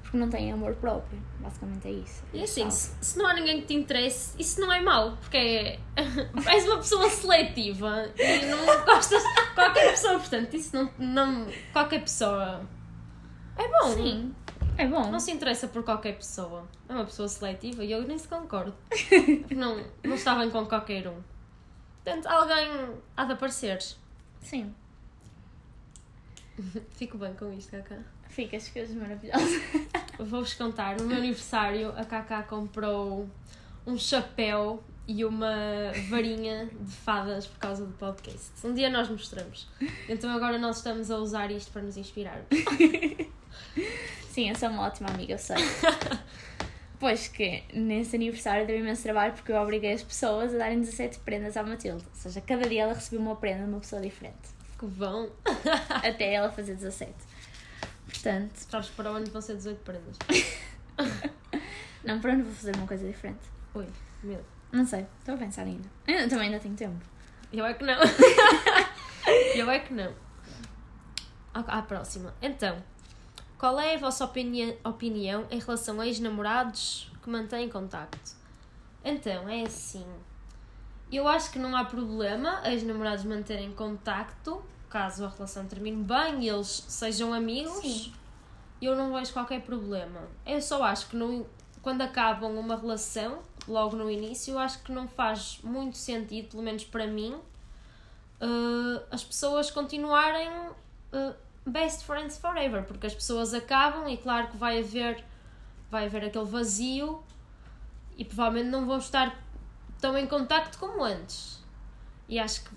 Porque 0.01 0.17
não 0.17 0.29
têm 0.29 0.51
amor 0.51 0.73
próprio. 0.75 1.21
Basicamente 1.39 1.87
é 1.87 1.91
isso. 1.91 2.23
E 2.33 2.41
assim, 2.41 2.69
se, 2.71 2.91
se 2.99 3.17
não 3.17 3.27
há 3.27 3.33
ninguém 3.33 3.61
que 3.61 3.67
te 3.67 3.73
interesse, 3.75 4.33
isso 4.39 4.59
não 4.59 4.73
é 4.73 4.81
mau, 4.81 5.15
porque 5.17 5.37
é, 5.37 5.79
és 6.47 6.65
uma 6.65 6.77
pessoa 6.77 7.07
seletiva 7.09 8.09
e 8.17 8.45
não 8.47 8.85
gostas 8.85 9.21
de 9.21 9.53
qualquer 9.53 9.91
pessoa, 9.91 10.19
portanto, 10.19 10.53
isso 10.55 10.75
não. 10.75 10.91
não 10.97 11.47
qualquer 11.71 12.01
pessoa. 12.01 12.61
Bom. 13.89 14.03
Sim. 14.03 14.35
É 14.77 14.87
bom. 14.87 15.11
Não 15.11 15.19
se 15.19 15.31
interessa 15.31 15.67
por 15.67 15.83
qualquer 15.83 16.15
pessoa. 16.15 16.65
É 16.87 16.93
uma 16.93 17.05
pessoa 17.05 17.27
seletiva 17.27 17.83
e 17.83 17.91
eu 17.91 18.07
nem 18.07 18.17
se 18.17 18.27
concordo. 18.27 18.73
Não, 19.55 19.83
não 20.03 20.15
está 20.15 20.35
bem 20.35 20.49
com 20.49 20.65
qualquer 20.65 21.05
um. 21.07 21.21
Portanto, 22.03 22.27
alguém 22.27 22.95
há 23.17 23.25
de 23.25 23.33
aparecer. 23.33 23.77
Sim. 24.41 24.73
Fico 26.91 27.17
bem 27.17 27.33
com 27.33 27.51
isto, 27.51 27.71
Kaká. 27.71 27.97
Ficas 28.29 28.69
coisas 28.69 28.95
maravilhosas. 28.95 29.61
Vou-vos 30.17 30.53
contar. 30.53 30.97
No 30.97 31.05
meu 31.05 31.17
aniversário, 31.17 31.89
a 31.97 32.05
Kaká 32.05 32.43
comprou 32.43 33.29
um 33.85 33.97
chapéu 33.97 34.81
e 35.07 35.25
uma 35.25 35.91
varinha 36.09 36.67
de 36.67 36.91
fadas 36.91 37.47
por 37.47 37.57
causa 37.57 37.85
do 37.85 37.93
podcast. 37.93 38.51
Um 38.63 38.73
dia 38.73 38.89
nós 38.89 39.09
mostramos. 39.09 39.67
Então 40.07 40.29
agora 40.29 40.57
nós 40.57 40.77
estamos 40.77 41.09
a 41.09 41.17
usar 41.17 41.51
isto 41.51 41.71
para 41.71 41.81
nos 41.81 41.97
inspirar. 41.97 42.45
Sim, 44.31 44.49
eu 44.49 44.55
sou 44.55 44.69
uma 44.69 44.87
ótima 44.87 45.09
amiga, 45.09 45.33
eu 45.33 45.37
sei. 45.39 45.57
Pois 46.99 47.29
que 47.29 47.63
nesse 47.73 48.17
aniversário 48.17 48.67
deu 48.67 48.77
imenso 48.77 49.01
trabalho 49.03 49.31
porque 49.31 49.53
eu 49.53 49.55
obriguei 49.55 49.93
as 49.93 50.03
pessoas 50.03 50.53
a 50.53 50.57
darem 50.57 50.81
17 50.81 51.19
prendas 51.19 51.55
à 51.55 51.63
Matilde. 51.63 52.03
Ou 52.03 52.13
seja, 52.13 52.41
cada 52.41 52.67
dia 52.67 52.83
ela 52.83 52.93
recebeu 52.93 53.21
uma 53.21 53.37
prenda 53.37 53.63
de 53.63 53.69
uma 53.69 53.79
pessoa 53.79 54.01
diferente. 54.01 54.49
Que 54.77 54.85
bom! 54.85 55.29
Até 56.03 56.33
ela 56.33 56.51
fazer 56.51 56.75
17. 56.75 57.13
Portanto, 58.05 58.51
Sabes 58.69 58.89
para 58.89 59.13
o 59.13 59.15
ano 59.15 59.25
vão 59.27 59.41
ser 59.41 59.55
18 59.55 59.79
prendas. 59.79 60.17
não, 62.03 62.19
para 62.19 62.33
onde 62.33 62.43
vou 62.43 62.53
fazer 62.53 62.75
uma 62.75 62.85
coisa 62.85 63.07
diferente? 63.07 63.39
Ui, 63.73 63.87
medo. 64.21 64.43
Não 64.73 64.85
sei, 64.85 65.05
estou 65.19 65.35
a 65.35 65.37
pensar 65.37 65.63
ainda. 65.63 65.87
Eu 66.05 66.27
também 66.27 66.47
ainda 66.47 66.59
tenho 66.59 66.75
tempo. 66.75 66.99
Eu 67.53 67.65
é 67.65 67.73
que 67.73 67.83
não. 67.85 67.97
Eu 69.55 69.71
é 69.71 69.79
que 69.79 69.93
não. 69.93 70.13
À 71.53 71.81
próxima. 71.81 72.33
Então, 72.41 72.83
qual 73.59 73.79
é 73.79 73.93
a 73.93 73.97
vossa 73.99 74.25
opini 74.25 74.75
opinião 74.83 75.45
em 75.51 75.59
relação 75.59 76.01
a 76.01 76.07
ex-namorados 76.07 77.11
que 77.21 77.29
mantêm 77.29 77.69
contacto? 77.69 78.31
Então, 79.05 79.47
é 79.47 79.61
assim. 79.61 80.05
Eu 81.11 81.27
acho 81.27 81.51
que 81.51 81.59
não 81.59 81.75
há 81.75 81.85
problema 81.85 82.61
ex-namorados 82.65 83.25
manterem 83.25 83.71
contacto 83.71 84.63
caso 84.89 85.23
a 85.23 85.29
relação 85.29 85.65
termine 85.67 86.03
bem 86.03 86.43
e 86.43 86.49
eles 86.49 86.83
sejam 86.87 87.33
amigos. 87.33 87.81
Sim. 87.81 88.13
Eu 88.81 88.95
não 88.95 89.13
vejo 89.13 89.31
qualquer 89.31 89.61
problema. 89.61 90.21
Eu 90.45 90.61
só 90.61 90.81
acho 90.83 91.07
que 91.09 91.17
quando 91.81 92.01
acabam 92.01 92.57
uma 92.57 92.75
relação, 92.75 93.39
logo 93.67 93.95
no 93.95 94.09
início, 94.09 94.53
eu 94.53 94.59
acho 94.59 94.81
que 94.83 94.91
não 94.91 95.07
faz 95.07 95.59
muito 95.63 95.97
sentido, 95.97 96.49
pelo 96.49 96.63
menos 96.63 96.83
para 96.85 97.05
mim, 97.05 97.33
uh, 97.33 99.03
as 99.11 99.23
pessoas 99.23 99.69
continuarem 99.69 100.49
uh, 100.49 101.35
best 101.69 102.05
friends 102.05 102.37
forever, 102.37 102.83
porque 102.83 103.07
as 103.07 103.13
pessoas 103.13 103.53
acabam 103.53 104.07
e 104.07 104.17
claro 104.17 104.47
que 104.47 104.57
vai 104.57 104.79
haver, 104.79 105.23
vai 105.89 106.05
haver 106.05 106.25
aquele 106.25 106.45
vazio 106.45 107.23
e 108.17 108.25
provavelmente 108.25 108.69
não 108.69 108.85
vão 108.85 108.97
estar 108.97 109.37
tão 109.99 110.17
em 110.17 110.27
contacto 110.27 110.77
como 110.77 111.03
antes. 111.03 111.63
E 112.27 112.39
acho 112.39 112.63
que 112.63 112.71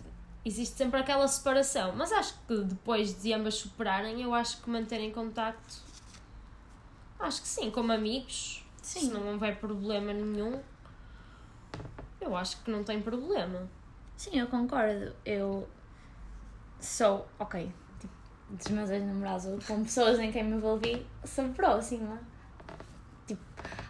existe 0.45 0.77
sempre 0.77 1.01
aquela 1.01 1.27
separação, 1.29 1.95
mas 1.95 2.13
acho 2.13 2.35
que 2.47 2.57
depois 2.63 3.21
de 3.21 3.33
ambas 3.33 3.55
superarem, 3.55 4.23
eu 4.23 4.35
acho 4.35 4.63
que 4.63 4.71
manterem 4.71 5.11
contacto, 5.13 5.77
acho 7.19 7.43
que 7.43 7.49
sim, 7.49 7.71
como 7.71 7.93
amigos, 7.93 8.65
sim. 8.83 9.01
se 9.01 9.09
não 9.09 9.33
houver 9.33 9.59
problema 9.59 10.13
nenhum, 10.13 10.61
eu 12.21 12.37
acho 12.37 12.63
que 12.63 12.71
não 12.71 12.83
tem 12.83 13.01
problema. 13.01 13.69
Sim, 14.17 14.39
eu 14.39 14.47
concordo. 14.47 15.15
Eu 15.25 15.69
sou, 16.79 17.27
ok, 17.39 17.73
dos 18.52 18.68
meus 18.68 18.90
ex-namorados 18.90 19.47
ou 19.47 19.59
com 19.66 19.82
pessoas 19.82 20.18
em 20.18 20.30
quem 20.30 20.44
me 20.44 20.56
envolvi, 20.56 21.04
sou 21.25 21.49
próxima. 21.50 22.18
Tipo, 23.26 23.40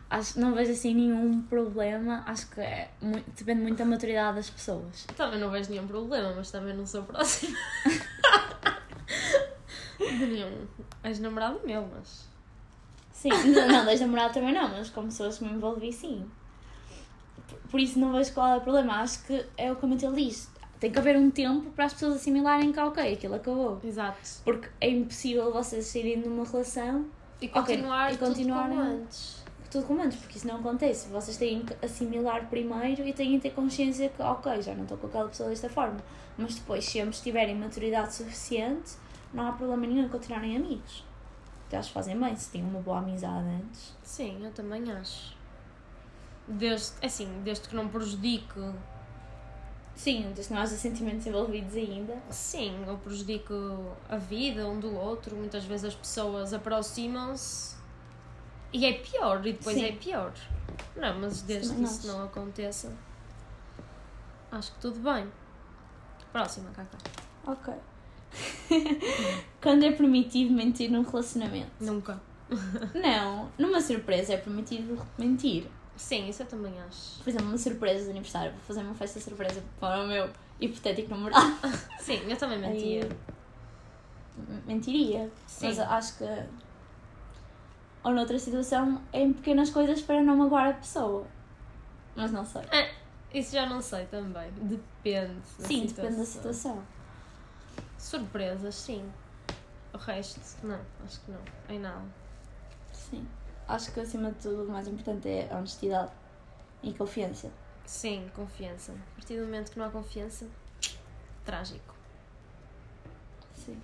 acho, 0.09 0.39
não 0.39 0.55
vejo 0.55 0.73
assim 0.73 0.95
nenhum 0.95 1.43
problema. 1.43 2.23
Acho 2.27 2.49
que 2.51 2.61
é, 2.61 2.91
muito, 3.01 3.29
depende 3.37 3.63
muito 3.63 3.79
da 3.79 3.85
maturidade 3.85 4.37
das 4.37 4.51
pessoas. 4.51 5.05
Também 5.17 5.41
não 5.41 5.51
vejo 5.51 5.71
nenhum 5.71 5.87
problema, 5.87 6.33
mas 6.35 6.51
também 6.51 6.75
não 6.75 6.87
sou 6.87 7.03
próxima. 7.03 7.59
de 9.99 10.27
nenhum 10.27 10.67
ex-namorado 11.05 11.61
meu, 11.65 11.89
mas. 11.93 12.31
Sim, 13.13 13.31
não, 13.31 13.69
não 13.69 13.91
ex-namorado 13.91 14.35
também 14.35 14.53
não, 14.53 14.69
mas 14.69 14.91
com 14.91 15.05
pessoas 15.05 15.39
que 15.39 15.45
me 15.45 15.53
envolvi, 15.53 15.93
sim. 15.93 16.29
Por 17.71 17.81
isso 17.81 17.99
não 17.99 18.13
vejo 18.13 18.33
qual 18.33 18.55
é 18.55 18.57
o 18.59 18.61
problema. 18.61 19.01
Acho 19.01 19.25
que 19.25 19.45
é 19.57 19.73
o 19.73 19.77
que 19.77 19.85
a 19.85 19.89
Matilde 19.89 20.25
diz. 20.25 20.52
Tem 20.83 20.91
que 20.91 20.99
haver 20.99 21.17
um 21.17 21.31
tempo 21.31 21.71
para 21.71 21.85
as 21.85 21.93
pessoas 21.93 22.17
assimilarem 22.17 22.73
que, 22.73 22.81
ok, 22.81 23.13
aquilo 23.13 23.37
acabou. 23.37 23.81
Exato. 23.85 24.19
Porque 24.45 24.69
é 24.81 24.91
impossível 24.91 25.53
vocês 25.53 25.87
saírem 25.87 26.21
de 26.21 26.27
uma 26.27 26.45
relação 26.45 27.07
e 27.41 27.47
continuar 27.47 28.07
okay, 28.07 28.17
e 28.17 28.19
continuar 28.19 28.65
tudo 28.65 28.73
como 28.75 28.83
antes. 28.83 29.45
Tudo 29.71 29.87
como 29.87 30.03
antes, 30.03 30.19
porque 30.19 30.39
isso 30.39 30.47
não 30.49 30.57
acontece. 30.57 31.09
Vocês 31.09 31.37
têm 31.37 31.65
que 31.65 31.73
assimilar 31.87 32.49
primeiro 32.51 33.07
e 33.07 33.13
têm 33.13 33.35
que 33.35 33.49
ter 33.49 33.51
consciência 33.51 34.09
que, 34.09 34.21
ok, 34.21 34.61
já 34.61 34.75
não 34.75 34.83
estou 34.83 34.99
com 34.99 35.07
aquela 35.07 35.29
pessoa 35.29 35.51
desta 35.51 35.69
forma. 35.69 35.99
Mas 36.37 36.57
depois, 36.57 36.85
se 36.85 37.01
ambos 37.01 37.21
tiverem 37.21 37.55
maturidade 37.55 38.13
suficiente, 38.13 38.95
não 39.33 39.47
há 39.47 39.53
problema 39.53 39.87
nenhum 39.87 40.07
em 40.07 40.09
continuarem 40.09 40.57
amigos. 40.57 41.05
Até 41.69 41.77
acho 41.77 41.91
que 41.91 41.95
fazem 41.95 42.19
bem, 42.19 42.35
se 42.35 42.51
têm 42.51 42.65
uma 42.65 42.81
boa 42.81 42.99
amizade 42.99 43.47
antes. 43.47 43.95
Sim, 44.03 44.45
eu 44.45 44.51
também 44.51 44.91
acho 44.91 45.41
desde, 46.47 46.93
é 47.01 47.07
assim, 47.07 47.29
desde 47.45 47.69
que 47.69 47.75
não 47.75 47.89
prejudique. 47.89 48.61
Sim, 49.95 50.33
desde 50.35 50.49
que 50.49 50.55
não 50.55 50.63
haja 50.63 50.75
sentimentos 50.75 51.27
envolvidos 51.27 51.77
ainda. 51.77 52.17
Sim, 52.31 52.85
ou 52.89 52.99
prejudique 52.99 53.53
a 54.09 54.17
vida 54.17 54.67
um 54.67 54.81
do 54.81 54.95
outro. 54.95 55.37
Muitas 55.37 55.65
vezes 55.65 55.87
as 55.87 55.95
pessoas 55.95 56.53
aproximam-se 56.53 57.77
e 58.73 58.87
é 58.87 58.95
pior, 58.95 59.47
e 59.47 59.53
depois 59.53 59.77
Sim. 59.77 59.85
é 59.85 59.93
pior. 59.93 60.33
Não, 60.97 61.21
mas 61.21 61.43
desde 61.43 61.75
que 61.75 61.83
isso 61.83 62.07
não 62.07 62.25
aconteça, 62.25 62.93
acho 64.51 64.73
que 64.73 64.79
tudo 64.81 64.99
bem. 65.01 65.31
Próxima, 66.33 66.71
Cacá. 66.71 66.99
Ok. 67.47 67.75
Quando 69.61 69.85
é 69.85 69.93
permitido 69.93 70.55
mentir 70.55 70.91
num 70.91 71.03
relacionamento? 71.03 71.71
Nunca. 71.79 72.19
não, 72.95 73.51
numa 73.59 73.81
surpresa 73.81 74.33
é 74.33 74.37
permitido 74.39 74.99
mentir. 75.19 75.67
Sim, 75.97 76.29
isso 76.29 76.43
eu 76.43 76.47
também 76.47 76.73
acho. 76.81 77.23
Por 77.23 77.31
exemplo, 77.31 77.49
uma 77.49 77.59
surpresa 77.59 78.05
de 78.05 78.11
aniversário. 78.11 78.53
Vou 78.53 78.61
fazer 78.61 78.81
uma 78.81 78.95
festa 78.95 79.21
surpresa 79.21 79.63
para 79.79 80.03
o 80.03 80.07
meu 80.07 80.31
hipotético 80.61 81.11
namorado. 81.11 81.47
Sim, 82.01 82.21
eu 82.29 82.37
também 82.37 82.59
mentia. 82.59 83.05
Aí, 83.05 83.13
mentiria. 84.67 85.31
Sim. 85.47 85.67
Mas 85.67 85.79
acho 85.79 86.19
que. 86.19 86.25
Ou 88.05 88.13
noutra 88.13 88.39
situação, 88.39 89.01
é 89.13 89.21
em 89.21 89.33
pequenas 89.33 89.71
coisas 89.71 90.03
para 90.03 90.23
não 90.23 90.37
magoar 90.37 90.71
a 90.71 90.73
pessoa. 90.75 91.27
Mas 92.17 92.33
não 92.33 92.45
sei. 92.45 92.63
É, 92.73 92.93
isso 93.33 93.53
já 93.53 93.67
não 93.67 93.81
sei 93.81 94.07
também. 94.07 94.51
Depende. 94.53 95.41
sim, 95.59 95.87
situação. 95.87 95.87
depende 95.87 96.17
da 96.17 96.25
situação. 96.25 96.83
Surpresas, 97.97 98.75
sim. 98.75 99.09
O 99.93 99.99
resto, 99.99 100.41
não, 100.67 100.81
acho 101.05 101.21
que 101.21 101.31
não. 101.31 101.41
Em 101.69 101.79
nada. 101.79 102.03
Sim 102.93 103.25
acho 103.73 103.91
que 103.93 104.01
acima 104.01 104.31
de 104.31 104.39
tudo 104.39 104.65
o 104.65 104.69
mais 104.71 104.87
importante 104.87 105.29
é 105.29 105.49
a 105.51 105.57
honestidade 105.57 106.13
e 106.83 106.93
confiança. 106.93 107.51
Sim, 107.87 108.31
confiança. 108.35 108.93
A 108.93 109.15
partir 109.17 109.39
do 109.39 109.45
momento 109.45 109.73
que 109.73 109.79
não 109.79 109.87
há 109.87 109.91
confiança, 109.91 110.47
trágico. 111.45 111.95
Sim. 113.55 113.81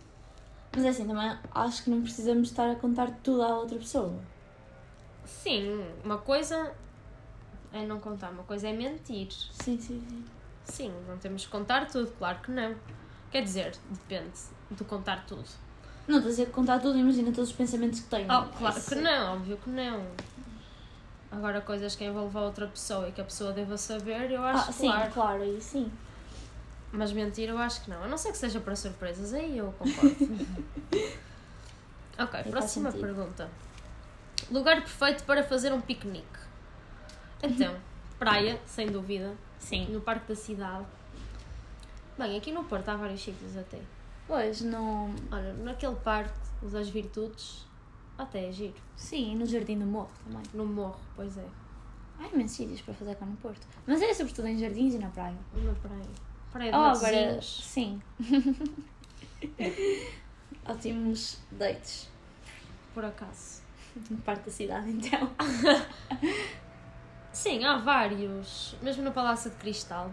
Mas 0.75 0.85
é 0.85 0.88
assim, 0.90 1.07
também 1.07 1.38
acho 1.52 1.85
que 1.85 1.90
não 1.90 2.02
precisamos 2.02 2.50
estar 2.50 2.71
a 2.71 2.76
contar 2.76 3.11
tudo 3.23 3.42
à 3.42 3.57
outra 3.57 3.78
pessoa. 3.78 4.14
Sim, 5.25 5.85
uma 6.04 6.18
coisa 6.18 6.75
é 7.73 7.85
não 7.87 7.99
contar, 7.99 8.30
uma 8.30 8.45
coisa 8.45 8.68
é 8.68 8.73
mentir. 8.73 9.33
Sim, 9.33 9.80
sim, 9.80 10.04
sim. 10.09 10.25
Sim, 10.64 10.92
não 11.09 11.16
temos 11.16 11.47
que 11.47 11.50
contar 11.50 11.87
tudo, 11.87 12.12
claro 12.18 12.40
que 12.40 12.50
não. 12.50 12.76
Quer 13.30 13.42
dizer, 13.42 13.76
depende 13.90 14.38
de 14.71 14.85
contar 14.85 15.25
tudo. 15.26 15.49
Não, 16.09 16.17
estou 16.17 16.31
a 16.31 16.31
dizer 16.31 16.50
contar 16.50 16.79
tudo, 16.79 16.99
imagina 16.99 17.31
todos 17.31 17.50
os 17.50 17.57
pensamentos 17.57 18.00
que 18.00 18.09
tenho. 18.09 18.25
Oh, 18.25 18.47
claro 18.57 18.81
que 18.81 18.95
não, 18.95 19.35
óbvio 19.35 19.59
que 19.59 19.69
não. 19.69 20.07
Agora, 21.31 21.61
coisas 21.61 21.95
que 21.95 22.05
envolvam 22.05 22.45
outra 22.45 22.67
pessoa 22.67 23.11
e 23.11 23.12
que 23.12 23.21
a 23.21 23.25
pessoa 23.25 23.53
deva 23.53 23.77
saber, 23.77 24.31
eu 24.31 24.43
acho 24.43 24.71
ah, 24.71 24.73
sim, 24.73 24.87
claro. 24.87 25.12
claro, 25.12 25.43
aí 25.43 25.61
sim. 25.61 25.93
Mas 26.91 27.12
mentir, 27.12 27.50
eu 27.50 27.59
acho 27.59 27.83
que 27.83 27.91
não. 27.91 28.03
A 28.03 28.09
não 28.09 28.17
ser 28.17 28.33
que 28.33 28.38
seja 28.38 28.59
para 28.59 28.75
surpresas, 28.75 29.35
aí 29.35 29.59
eu 29.59 29.71
concordo. 29.79 30.17
ok, 32.19 32.43
próxima 32.50 32.91
pergunta. 32.91 33.50
Lugar 34.50 34.77
perfeito 34.77 35.25
para 35.25 35.45
fazer 35.45 35.75
um 35.75 35.81
piquenique? 35.83 36.38
Então, 37.43 37.77
praia, 38.19 38.59
sem 38.65 38.91
dúvida. 38.91 39.35
Sim. 39.59 39.88
No 39.91 40.00
Parque 40.00 40.29
da 40.29 40.35
Cidade. 40.35 40.87
Bem, 42.17 42.38
aqui 42.38 42.50
no 42.50 42.65
Porto 42.65 42.88
há 42.88 42.97
vários 42.97 43.23
sítios 43.23 43.55
até. 43.55 43.79
Pois, 44.28 44.61
não. 44.61 45.11
Olha, 45.32 45.54
naquele 45.54 45.97
parque 45.97 46.38
das 46.62 46.90
virtudes, 46.90 47.66
até 48.18 48.49
é 48.49 48.52
giro. 48.52 48.75
Sim, 48.94 49.35
no 49.37 49.47
Jardim 49.47 49.78
do 49.78 49.87
Morro 49.87 50.11
também. 50.23 50.42
No 50.52 50.66
Morro, 50.66 51.00
pois 51.16 51.38
é. 51.38 51.47
Há 52.18 52.28
imensos 52.28 52.56
sítios 52.58 52.82
para 52.82 52.92
fazer 52.94 53.14
cá 53.14 53.25
no 53.25 53.37
Porto. 53.37 53.66
Mas 53.87 54.02
é 54.02 54.12
sobretudo 54.12 54.49
em 54.49 54.58
jardins 54.58 54.94
e 54.94 54.99
na 54.99 55.08
praia. 55.08 55.37
Na 55.54 55.73
praia. 55.75 56.02
Praia 56.52 56.73
de 56.73 56.76
oh, 56.76 56.80
agora, 56.80 57.40
Sim. 57.40 58.02
Ótimos 60.66 61.38
dates. 61.52 62.11
Por 62.92 63.04
acaso. 63.04 63.62
Na 64.11 64.18
parte 64.18 64.44
da 64.44 64.50
cidade, 64.50 64.90
então. 64.90 65.30
Sim, 67.32 67.64
há 67.64 67.78
vários. 67.78 68.76
Mesmo 68.82 69.04
no 69.04 69.12
Palácio 69.12 69.50
de 69.50 69.56
Cristal. 69.56 70.11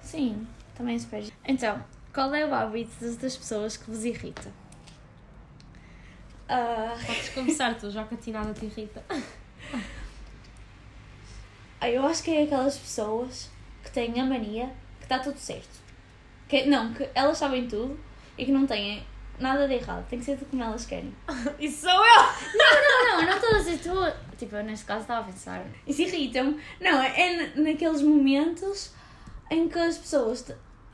Sim, 0.00 0.46
também 0.74 0.98
se 0.98 1.06
perde. 1.06 1.32
Então, 1.46 1.84
qual 2.14 2.32
é 2.32 2.46
o 2.46 2.54
hábito 2.54 2.92
das 3.00 3.36
pessoas 3.36 3.76
que 3.76 3.90
vos 3.90 4.04
irrita? 4.04 4.48
Uh... 6.48 7.06
Podes 7.06 7.28
começar 7.30 7.74
tu, 7.74 7.90
já 7.90 8.04
que 8.04 8.14
a 8.14 8.18
ti 8.18 8.30
nada 8.30 8.54
te 8.54 8.66
irrita. 8.66 9.04
Ah, 11.80 11.90
eu 11.90 12.06
acho 12.06 12.22
que 12.22 12.30
é 12.30 12.44
aquelas 12.44 12.78
pessoas 12.78 13.50
que 13.82 13.90
têm 13.90 14.18
a 14.20 14.24
mania 14.24 14.72
que 14.98 15.04
está 15.04 15.18
tudo 15.18 15.38
certo. 15.38 15.82
Que, 16.48 16.64
não, 16.66 16.94
que 16.94 17.08
elas 17.14 17.36
sabem 17.36 17.66
tudo 17.66 17.98
e 18.38 18.46
que 18.46 18.52
não 18.52 18.66
têm 18.66 19.04
nada 19.38 19.66
de 19.66 19.74
errado. 19.74 20.06
Tem 20.08 20.18
que 20.18 20.24
ser 20.24 20.38
tudo 20.38 20.50
como 20.50 20.62
elas 20.62 20.86
querem. 20.86 21.14
Isso 21.58 21.82
sou 21.82 21.90
eu! 21.90 22.22
Não, 22.54 22.74
não, 22.82 23.20
não, 23.20 23.26
não 23.26 23.36
estou 23.36 23.50
a 23.50 23.58
dizer 23.58 23.78
tu. 23.78 24.36
Tipo, 24.38 24.56
eu 24.56 24.64
neste 24.64 24.86
caso 24.86 25.02
estava 25.02 25.20
a 25.20 25.24
pensar. 25.24 25.66
Isso 25.86 26.02
irrita-me. 26.02 26.60
Não, 26.80 27.02
é 27.02 27.52
naqueles 27.56 28.02
momentos 28.02 28.92
em 29.50 29.68
que 29.68 29.78
as 29.78 29.98
pessoas 29.98 30.42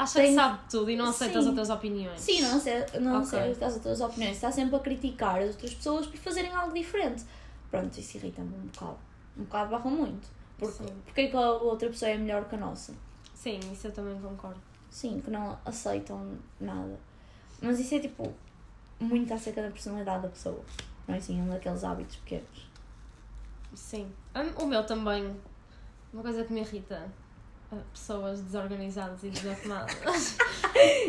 Acha 0.00 0.14
tem... 0.14 0.28
que 0.30 0.34
sabe 0.34 0.58
tudo 0.70 0.90
e 0.90 0.96
não 0.96 1.10
aceita 1.10 1.34
Sim. 1.34 1.38
as 1.40 1.46
outras 1.46 1.68
opiniões. 1.68 2.18
Sim, 2.18 2.40
não, 2.40 2.56
aceita, 2.56 3.00
não 3.00 3.22
okay. 3.22 3.38
aceita 3.38 3.66
as 3.66 3.74
outras 3.74 4.00
opiniões. 4.00 4.36
Está 4.36 4.50
sempre 4.50 4.74
a 4.76 4.78
criticar 4.78 5.42
as 5.42 5.50
outras 5.50 5.74
pessoas 5.74 6.06
por 6.06 6.16
fazerem 6.16 6.54
algo 6.54 6.72
diferente. 6.72 7.22
Pronto, 7.70 8.00
isso 8.00 8.16
irrita-me 8.16 8.48
um 8.48 8.66
bocado. 8.68 8.96
Um 9.36 9.42
bocado 9.44 9.70
barra 9.70 9.90
muito. 9.90 10.26
Porque, 10.58 10.84
porque 11.04 11.20
é 11.20 11.26
que 11.28 11.36
a 11.36 11.50
outra 11.50 11.90
pessoa 11.90 12.10
é 12.10 12.16
melhor 12.16 12.48
que 12.48 12.54
a 12.54 12.58
nossa? 12.58 12.94
Sim, 13.34 13.60
isso 13.70 13.88
eu 13.88 13.92
também 13.92 14.18
concordo. 14.18 14.60
Sim, 14.88 15.20
que 15.20 15.30
não 15.30 15.58
aceitam 15.66 16.38
nada. 16.58 16.98
Mas 17.60 17.78
isso 17.78 17.94
é 17.94 18.00
tipo 18.00 18.32
muito 18.98 19.34
acerca 19.34 19.60
da 19.60 19.70
personalidade 19.70 20.22
da 20.22 20.28
pessoa. 20.30 20.64
Não 21.06 21.14
é 21.14 21.18
assim, 21.18 21.38
um 21.42 21.50
daqueles 21.50 21.84
hábitos 21.84 22.16
pequenos. 22.16 22.70
Sim. 23.74 24.10
O 24.56 24.64
meu 24.64 24.84
também. 24.86 25.36
Uma 26.10 26.22
coisa 26.22 26.42
que 26.42 26.54
me 26.54 26.60
irrita 26.60 27.06
pessoas 27.92 28.40
desorganizadas 28.40 29.22
e 29.22 29.30
desarrumadas. 29.30 30.36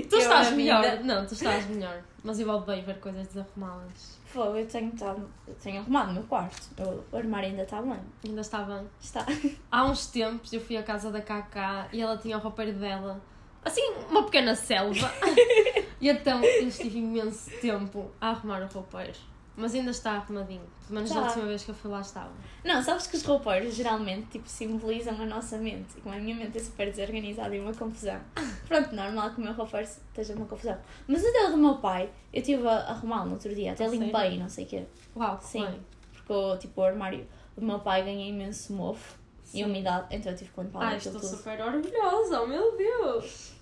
Tu 0.10 0.16
Eu 0.16 0.22
estás 0.22 0.52
melhor. 0.52 0.82
vida. 0.82 1.04
Não, 1.04 1.26
tu 1.26 1.34
estás 1.34 1.66
melhor. 1.68 2.02
Mas 2.24 2.40
eu 2.40 2.50
odeio 2.50 2.84
ver 2.84 3.00
coisas 3.00 3.28
desarrumadas. 3.28 4.20
Pô, 4.34 4.44
eu 4.56 4.66
tenho, 4.68 4.92
tado- 4.92 5.30
eu 5.48 5.54
tenho 5.56 5.82
arrumado 5.82 6.12
o 6.12 6.14
meu 6.16 6.24
quarto. 6.24 6.70
O 7.12 7.16
armário 7.18 7.50
ainda 7.50 7.64
está 7.64 7.82
bem. 7.82 8.00
Ainda 8.26 8.42
está 8.42 8.64
bem. 8.64 8.88
Está. 9.00 9.26
Há 9.72 9.86
uns 9.86 10.08
tempos 10.08 10.52
eu 10.52 10.60
fui 10.62 10.76
à 10.78 10.84
casa 10.84 11.10
da 11.12 11.22
Kaká 11.22 11.88
e 11.94 12.02
ela 12.02 12.18
tinha 12.18 12.38
o 12.38 12.42
roupeiro 12.42 12.74
dela. 12.74 13.22
Assim, 13.64 13.94
uma 14.10 14.24
pequena 14.24 14.56
selva. 14.56 15.12
e 16.02 16.10
então 16.10 16.44
eu 16.44 16.68
estive 16.68 16.98
imenso 17.00 17.50
tempo 17.62 18.12
a 18.20 18.30
arrumar 18.32 18.62
o 18.64 18.68
roupeiro. 18.68 19.18
Mas 19.62 19.76
ainda 19.76 19.92
está 19.92 20.14
arrumadinho. 20.14 20.68
Pelo 20.88 20.96
menos 20.96 21.12
da 21.12 21.22
última 21.22 21.46
vez 21.46 21.64
que 21.64 21.70
eu 21.70 21.76
fui 21.76 21.92
lá 21.92 22.02
estava. 22.02 22.32
Não, 22.66 22.82
sabes 22.82 23.06
que 23.06 23.16
os 23.16 23.24
roupeiros 23.24 23.76
geralmente 23.76 24.26
tipo, 24.32 24.50
simbolizam 24.50 25.14
a 25.22 25.26
nossa 25.28 25.56
mente. 25.60 25.98
E 25.98 26.02
como 26.02 26.16
a 26.16 26.18
minha 26.18 26.36
mente 26.36 26.58
é 26.58 26.62
super 26.62 26.90
desorganizada 26.90 27.56
e 27.56 27.60
uma 27.60 27.72
confusão. 27.72 28.20
Pronto, 28.68 28.96
normal 28.96 29.30
que 29.30 29.40
o 29.40 29.44
meu 29.44 29.54
roupeiro 29.54 29.86
esteja 29.86 30.34
uma 30.34 30.48
confusão. 30.48 30.76
Mas 31.08 31.24
até 31.24 31.48
o 31.48 31.52
do 31.52 31.58
meu 31.58 31.76
pai, 31.76 32.10
eu 32.34 32.42
estive 32.42 32.68
a 32.68 32.90
arrumá-lo 32.90 33.28
no 33.28 33.34
outro 33.34 33.54
dia, 33.54 33.74
até 33.74 33.88
sério? 33.88 34.04
limpei, 34.04 34.40
não 34.40 34.50
sei 34.50 34.66
o 34.66 34.68
quê. 34.68 34.84
Uau, 35.16 35.40
Sim. 35.40 35.64
bem. 35.64 35.80
Porque 36.14 36.34
o, 36.34 36.58
tipo, 36.58 36.82
o 36.82 36.84
armário 36.84 37.28
do 37.56 37.64
meu 37.64 37.78
pai 37.80 38.04
ganha 38.04 38.28
imenso 38.28 38.74
mofo 38.74 39.16
e 39.54 39.58
Sim. 39.58 39.66
umidade, 39.66 40.08
então 40.10 40.32
eu 40.32 40.38
tive 40.38 40.50
que 40.50 40.60
limpar 40.60 40.82
Ai, 40.84 40.96
aquilo 40.96 41.16
estou 41.18 41.30
tudo. 41.30 41.38
super 41.38 41.62
orgulhosa, 41.62 42.42
oh 42.42 42.48
meu 42.48 42.76
Deus! 42.76 43.54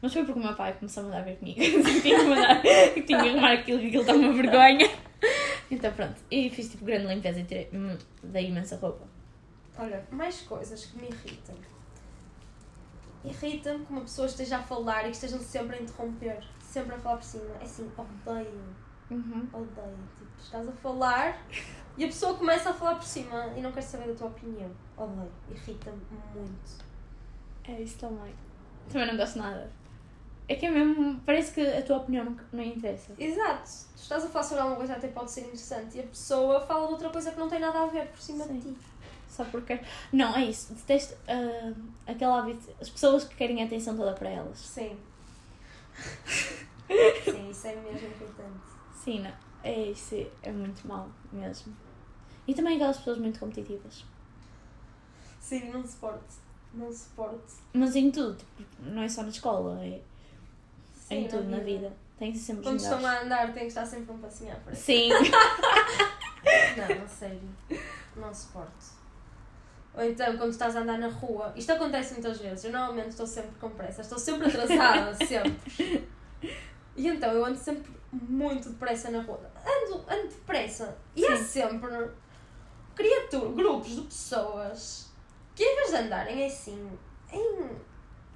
Mas 0.00 0.12
foi 0.12 0.24
porque 0.24 0.38
o 0.38 0.42
meu 0.42 0.54
pai 0.54 0.72
começou 0.74 1.02
a 1.02 1.06
mandar 1.06 1.22
ver 1.24 1.36
comigo. 1.38 1.58
que 1.58 1.82
tinha 2.00 2.18
que 2.18 2.24
mandar, 2.26 2.62
tinha 2.62 3.04
que 3.04 3.14
arrumar 3.14 3.52
aquilo, 3.54 3.80
que 3.80 3.86
aquilo 3.86 4.02
está 4.02 4.14
uma 4.14 4.32
vergonha. 4.32 5.05
Então 5.70 5.92
pronto, 5.92 6.20
e 6.30 6.48
fiz 6.50 6.70
tipo 6.70 6.84
grande 6.84 7.06
limpeza 7.06 7.40
e 7.40 7.44
tirei, 7.44 7.68
hum, 7.72 7.96
dei 8.22 8.48
imensa 8.48 8.76
roupa. 8.76 9.04
Olha, 9.78 10.06
mais 10.10 10.40
coisas 10.42 10.86
que 10.86 10.98
me 10.98 11.08
irritam. 11.08 11.56
Irrita-me 13.24 13.84
que 13.84 13.92
uma 13.92 14.02
pessoa 14.02 14.26
esteja 14.26 14.58
a 14.58 14.62
falar 14.62 15.02
e 15.02 15.10
que 15.10 15.16
estejam 15.16 15.40
sempre 15.40 15.76
a 15.76 15.82
interromper. 15.82 16.44
Sempre 16.60 16.94
a 16.94 16.98
falar 16.98 17.16
por 17.16 17.24
cima. 17.24 17.44
É 17.60 17.64
assim, 17.64 17.90
odeio. 17.96 18.76
Uhum. 19.10 19.48
Odeio. 19.52 19.98
Tipo, 20.18 20.30
estás 20.40 20.68
a 20.68 20.72
falar 20.72 21.42
e 21.96 22.04
a 22.04 22.06
pessoa 22.06 22.34
começa 22.34 22.70
a 22.70 22.72
falar 22.72 22.94
por 22.94 23.04
cima 23.04 23.52
e 23.56 23.60
não 23.60 23.72
quer 23.72 23.82
saber 23.82 24.08
da 24.08 24.14
tua 24.14 24.28
opinião. 24.28 24.70
Odeio. 24.96 25.32
Irrita-me 25.50 26.00
muito. 26.34 26.84
É 27.64 27.80
isso 27.80 27.98
também. 27.98 28.32
Também 28.90 29.08
não 29.08 29.16
gosto 29.16 29.38
nada. 29.38 29.70
É 30.48 30.54
que 30.54 30.66
é 30.66 30.70
mesmo, 30.70 31.20
parece 31.26 31.52
que 31.52 31.60
a 31.60 31.82
tua 31.82 31.96
opinião 31.96 32.24
não, 32.24 32.36
não 32.52 32.62
interessa. 32.62 33.12
Exato. 33.18 33.68
Tu 33.96 34.02
estás 34.02 34.24
a 34.24 34.28
falar 34.28 34.44
sobre 34.44 34.60
alguma 34.60 34.76
coisa 34.76 34.94
até 34.94 35.08
pode 35.08 35.30
ser 35.30 35.40
interessante 35.40 35.96
e 35.96 36.00
a 36.00 36.04
pessoa 36.04 36.60
fala 36.60 36.86
de 36.86 36.92
outra 36.92 37.10
coisa 37.10 37.32
que 37.32 37.38
não 37.38 37.48
tem 37.48 37.58
nada 37.58 37.82
a 37.82 37.86
ver 37.86 38.06
por 38.08 38.20
cima 38.20 38.44
Sim. 38.44 38.60
de 38.60 38.72
ti. 38.72 38.76
Só 39.28 39.44
porque. 39.44 39.80
Não, 40.12 40.34
é 40.36 40.44
isso. 40.44 40.72
Detesto 40.72 41.16
ah, 41.26 41.72
aquele 42.06 42.30
hábito. 42.30 42.70
As 42.80 42.88
pessoas 42.88 43.24
que 43.24 43.34
querem 43.34 43.60
a 43.62 43.66
atenção 43.66 43.96
toda 43.96 44.12
para 44.12 44.30
elas. 44.30 44.58
Sim. 44.58 44.96
Sim, 47.24 47.50
isso 47.50 47.66
é 47.66 47.74
mesmo 47.74 48.06
irritante. 48.06 48.60
Sim, 48.94 49.20
não. 49.20 49.32
É 49.64 49.90
isso. 49.90 50.14
É 50.42 50.52
muito 50.52 50.86
mau 50.86 51.10
mesmo. 51.32 51.76
E 52.46 52.54
também 52.54 52.76
aquelas 52.76 52.98
pessoas 52.98 53.18
muito 53.18 53.40
competitivas. 53.40 54.04
Sim, 55.40 55.70
não 55.70 55.84
suporto. 55.84 56.34
Não 56.72 56.92
suporto. 56.92 57.52
Mas 57.72 57.96
em 57.96 58.12
tudo. 58.12 58.38
Não 58.78 59.02
é 59.02 59.08
só 59.08 59.22
na 59.22 59.30
escola. 59.30 59.84
É 59.84 60.00
Sim, 61.06 61.24
em 61.24 61.28
tudo 61.28 61.48
na 61.48 61.58
vida. 61.58 61.92
Tem 62.18 62.32
que 62.32 62.38
ser 62.38 62.46
sempre 62.46 62.64
Quando 62.64 62.80
estão 62.80 63.06
a 63.06 63.20
andar, 63.22 63.52
tem 63.52 63.62
que 63.62 63.68
estar 63.68 63.86
sempre 63.86 64.12
um 64.12 64.18
passinho 64.18 64.52
à 64.52 64.56
frente. 64.56 64.76
Sim. 64.76 65.08
Não, 66.76 67.04
a 67.04 67.06
sério. 67.06 67.56
Não 68.16 68.34
suporto. 68.34 68.96
Ou 69.94 70.02
então, 70.02 70.36
quando 70.36 70.50
estás 70.50 70.74
a 70.74 70.80
andar 70.80 70.98
na 70.98 71.08
rua, 71.08 71.52
isto 71.54 71.70
acontece 71.70 72.14
muitas 72.14 72.40
vezes. 72.40 72.64
Eu 72.64 72.72
normalmente 72.72 73.10
estou 73.10 73.26
sempre 73.26 73.52
com 73.60 73.70
pressa, 73.70 74.00
estou 74.00 74.18
sempre 74.18 74.48
atrasada, 74.48 75.14
sempre. 75.24 76.08
E 76.96 77.06
então 77.06 77.32
eu 77.32 77.44
ando 77.44 77.58
sempre 77.58 77.92
muito 78.12 78.70
depressa 78.70 79.10
na 79.10 79.22
rua. 79.22 79.48
Ando, 79.64 80.04
ando 80.08 80.28
depressa. 80.28 80.96
E 81.14 81.24
há 81.24 81.36
Sim. 81.36 81.44
sempre 81.44 82.10
criaturas, 82.96 83.54
grupos 83.54 83.94
de 83.94 84.00
pessoas 84.02 85.12
que 85.54 85.62
em 85.62 85.76
vez 85.76 85.90
de 85.90 85.96
andarem 85.96 86.46
assim, 86.46 86.98
em 87.32 87.70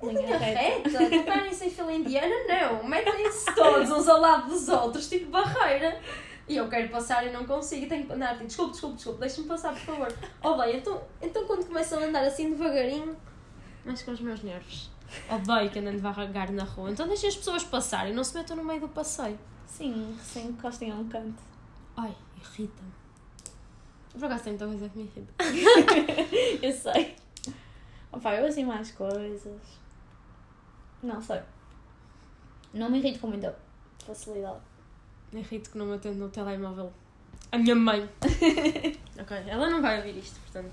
Linha 0.03 0.39
reta. 0.39 0.91
reta, 0.91 1.11
tocarem-se 1.11 1.67
em 1.67 1.71
fila 1.71 1.93
indiana, 1.93 2.35
não. 2.49 2.85
Metem-se 2.89 3.55
todos 3.55 3.91
uns 3.91 4.09
ao 4.09 4.21
lado 4.21 4.49
dos 4.49 4.69
outros, 4.69 5.09
tipo 5.09 5.31
barreira. 5.31 6.01
E 6.49 6.57
eu 6.57 6.69
quero 6.69 6.89
passar 6.89 7.25
e 7.27 7.33
não 7.33 7.47
consigo, 7.47 7.89
tenho 7.89 8.07
que 8.07 8.13
andar, 8.13 8.33
tipo, 8.33 8.47
desculpe, 8.47 8.73
desculpe, 8.73 8.97
desculpe, 8.97 9.21
deixa-me 9.21 9.47
passar, 9.47 9.73
por 9.73 9.81
favor. 9.81 10.13
Oh, 10.43 10.57
bem, 10.57 10.79
então, 10.79 11.01
então 11.23 11.47
quando 11.47 11.67
começam 11.67 12.01
a 12.01 12.07
andar 12.07 12.25
assim 12.25 12.51
devagarinho, 12.51 13.17
mas 13.85 14.03
com 14.03 14.11
os 14.11 14.21
meus 14.21 14.43
nervos. 14.43 14.91
Odeio 15.31 15.71
que 15.71 15.79
andem 15.79 15.97
devagar 15.97 16.51
na 16.51 16.65
rua. 16.65 16.91
Então 16.91 17.07
deixem 17.07 17.29
as 17.29 17.37
pessoas 17.37 17.63
passarem, 17.63 18.13
não 18.13 18.25
se 18.25 18.35
metam 18.35 18.57
no 18.57 18.65
meio 18.65 18.81
do 18.81 18.89
passeio. 18.89 19.39
Sim, 19.67 20.17
sem 20.21 20.47
encostem 20.47 20.91
a 20.91 20.95
um 20.97 21.09
canto. 21.09 21.41
Ai, 21.97 22.15
irrita-me. 22.37 22.91
Por 24.13 24.25
acaso 24.25 24.45
tem 24.45 24.53
muita 24.55 24.67
coisa 24.67 24.89
que 24.89 24.99
me 24.99 25.05
irrita. 25.05 25.35
Eu 26.67 26.73
sei. 26.73 27.17
Opa, 28.13 28.35
eu 28.35 28.47
assim 28.47 28.65
mais 28.65 28.91
coisas. 28.91 29.61
Não 31.03 31.21
sei. 31.21 31.41
Não 32.75 32.91
me 32.91 32.99
irrito 32.99 33.19
com 33.21 33.27
muita 33.29 33.57
facilidade. 34.05 34.61
Me 35.33 35.41
irrito 35.41 35.71
que 35.71 35.79
não 35.79 35.87
me 35.87 35.95
atende 35.97 36.19
no 36.19 36.29
telemóvel. 36.29 36.93
A 37.53 37.59
minha 37.59 37.75
mãe. 37.75 38.09
ok, 39.21 39.37
ela 39.47 39.69
não 39.71 39.83
vai 39.83 39.99
ouvir 39.99 40.19
isto, 40.19 40.39
portanto. 40.41 40.73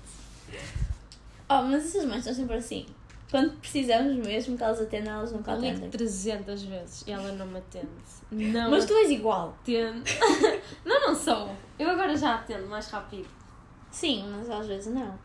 Oh, 1.48 1.62
mas 1.62 1.86
essas 1.86 2.04
mães 2.04 2.18
estão 2.18 2.34
sempre 2.34 2.56
assim. 2.56 2.86
Quando 3.30 3.58
precisamos 3.60 4.16
mesmo 4.26 4.56
que 4.56 4.62
elas 4.62 4.80
atendam, 4.80 5.14
elas 5.14 5.32
nunca 5.32 5.52
Eu 5.52 5.60
ligo 5.60 5.72
atendem. 5.72 5.90
300 5.90 6.62
vezes 6.62 7.04
e 7.06 7.12
ela 7.12 7.32
não 7.32 7.46
me 7.46 7.58
atende. 7.58 7.88
Não 8.30 8.70
Mas 8.70 8.84
tu 8.84 8.92
és 8.94 9.10
igual. 9.10 9.56
atende. 9.62 10.12
não, 10.84 11.08
não 11.08 11.14
sou. 11.14 11.54
Eu 11.78 11.88
agora 11.88 12.14
já 12.14 12.34
atendo 12.34 12.66
mais 12.68 12.86
rápido. 12.90 13.26
Sim, 13.90 14.30
mas 14.30 14.50
às 14.50 14.66
vezes 14.66 14.92
não. 14.92 15.18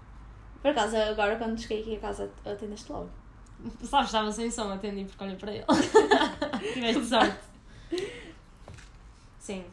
Por 0.62 0.72
acaso, 0.72 0.96
agora 0.96 1.36
quando 1.36 1.60
cheguei 1.60 1.82
aqui 1.82 1.96
a 1.98 2.00
casa, 2.00 2.32
atendeste 2.46 2.89
logo. 2.89 3.10
Sabes, 3.84 4.08
estava 4.08 4.32
sem 4.32 4.52
som, 4.52 4.71
atendi 4.71 5.06
porque 5.06 5.23
olhei 5.23 5.36
para 5.36 5.52
ele. 5.54 5.65
Tiveste 6.73 7.06
sorte. 7.06 7.38
Sim, 9.39 9.65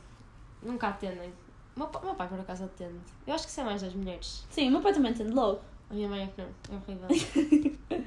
nunca 0.63 0.89
atendem. 0.89 1.33
O 1.77 1.81
meu, 1.81 1.91
meu 2.03 2.15
pai, 2.15 2.29
por 2.29 2.41
acaso, 2.41 2.65
atende. 2.65 2.99
Eu 3.27 3.35
acho 3.35 3.45
que 3.45 3.51
isso 3.51 3.61
é 3.61 3.65
mais 3.65 3.83
das 3.83 3.95
mulheres. 3.95 4.45
Sim, 4.51 4.69
o 4.69 4.73
meu 4.73 4.81
pai 4.81 4.93
também 4.93 5.13
atende 5.13 5.31
logo. 5.31 5.61
A 5.89 5.95
minha 5.95 6.09
mãe 6.09 6.25
é 6.25 6.27
que 6.27 6.41
não. 6.41 6.49
É 6.71 6.77
horrível. 6.77 8.07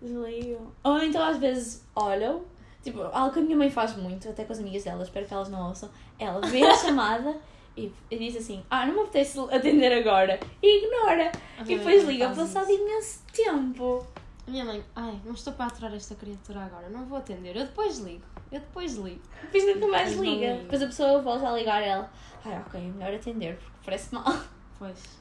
Desligam. 0.00 0.72
Ou 0.82 0.98
então 1.02 1.22
às 1.22 1.36
vezes 1.36 1.84
olham, 1.94 2.42
tipo, 2.82 3.02
algo 3.02 3.32
que 3.32 3.38
a 3.38 3.42
minha 3.42 3.56
mãe 3.56 3.70
faz 3.70 3.94
muito, 3.96 4.28
até 4.28 4.44
com 4.44 4.52
as 4.52 4.58
amigas 4.58 4.84
dela, 4.84 5.02
espero 5.02 5.26
que 5.26 5.34
elas 5.34 5.48
não 5.48 5.68
ouçam. 5.68 5.90
Ela 6.18 6.40
vê 6.40 6.62
a 6.62 6.74
chamada 6.74 7.36
e, 7.76 7.92
e 8.10 8.18
diz 8.18 8.36
assim: 8.36 8.64
Ah, 8.70 8.86
não 8.86 8.94
me 8.94 9.00
apetece 9.00 9.38
atender 9.38 9.92
agora. 9.92 10.40
E 10.62 10.84
ignora. 10.84 11.30
E 11.60 11.76
depois 11.76 12.04
liga 12.04 12.30
passado 12.30 12.70
imenso 12.70 13.20
tempo. 13.32 14.06
Minha 14.50 14.64
mãe, 14.64 14.84
ai, 14.96 15.20
não 15.24 15.32
estou 15.32 15.52
para 15.52 15.66
aturar 15.66 15.94
esta 15.94 16.14
criatura 16.16 16.64
agora, 16.64 16.88
não 16.90 17.06
vou 17.06 17.18
atender. 17.18 17.56
Eu 17.56 17.64
depois 17.66 17.98
ligo. 17.98 18.24
Eu 18.50 18.58
depois 18.60 18.96
ligo. 18.96 19.20
Depois 19.42 19.66
nunca 19.74 19.86
mais 19.86 20.10
Depois 20.10 20.28
liga. 20.28 20.46
liga. 20.52 20.62
Depois 20.62 20.82
a 20.82 20.86
pessoa 20.86 21.22
volta 21.22 21.48
a 21.48 21.52
ligar 21.56 21.82
ela. 21.82 22.10
Ai, 22.44 22.58
ok, 22.58 22.80
é 22.80 22.84
melhor 22.92 23.14
atender 23.14 23.56
porque 23.56 23.78
parece 23.84 24.14
mal. 24.14 24.24
Pois. 24.78 25.18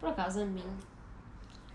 Por 0.00 0.08
acaso, 0.08 0.40
a 0.40 0.44
mim. 0.46 0.64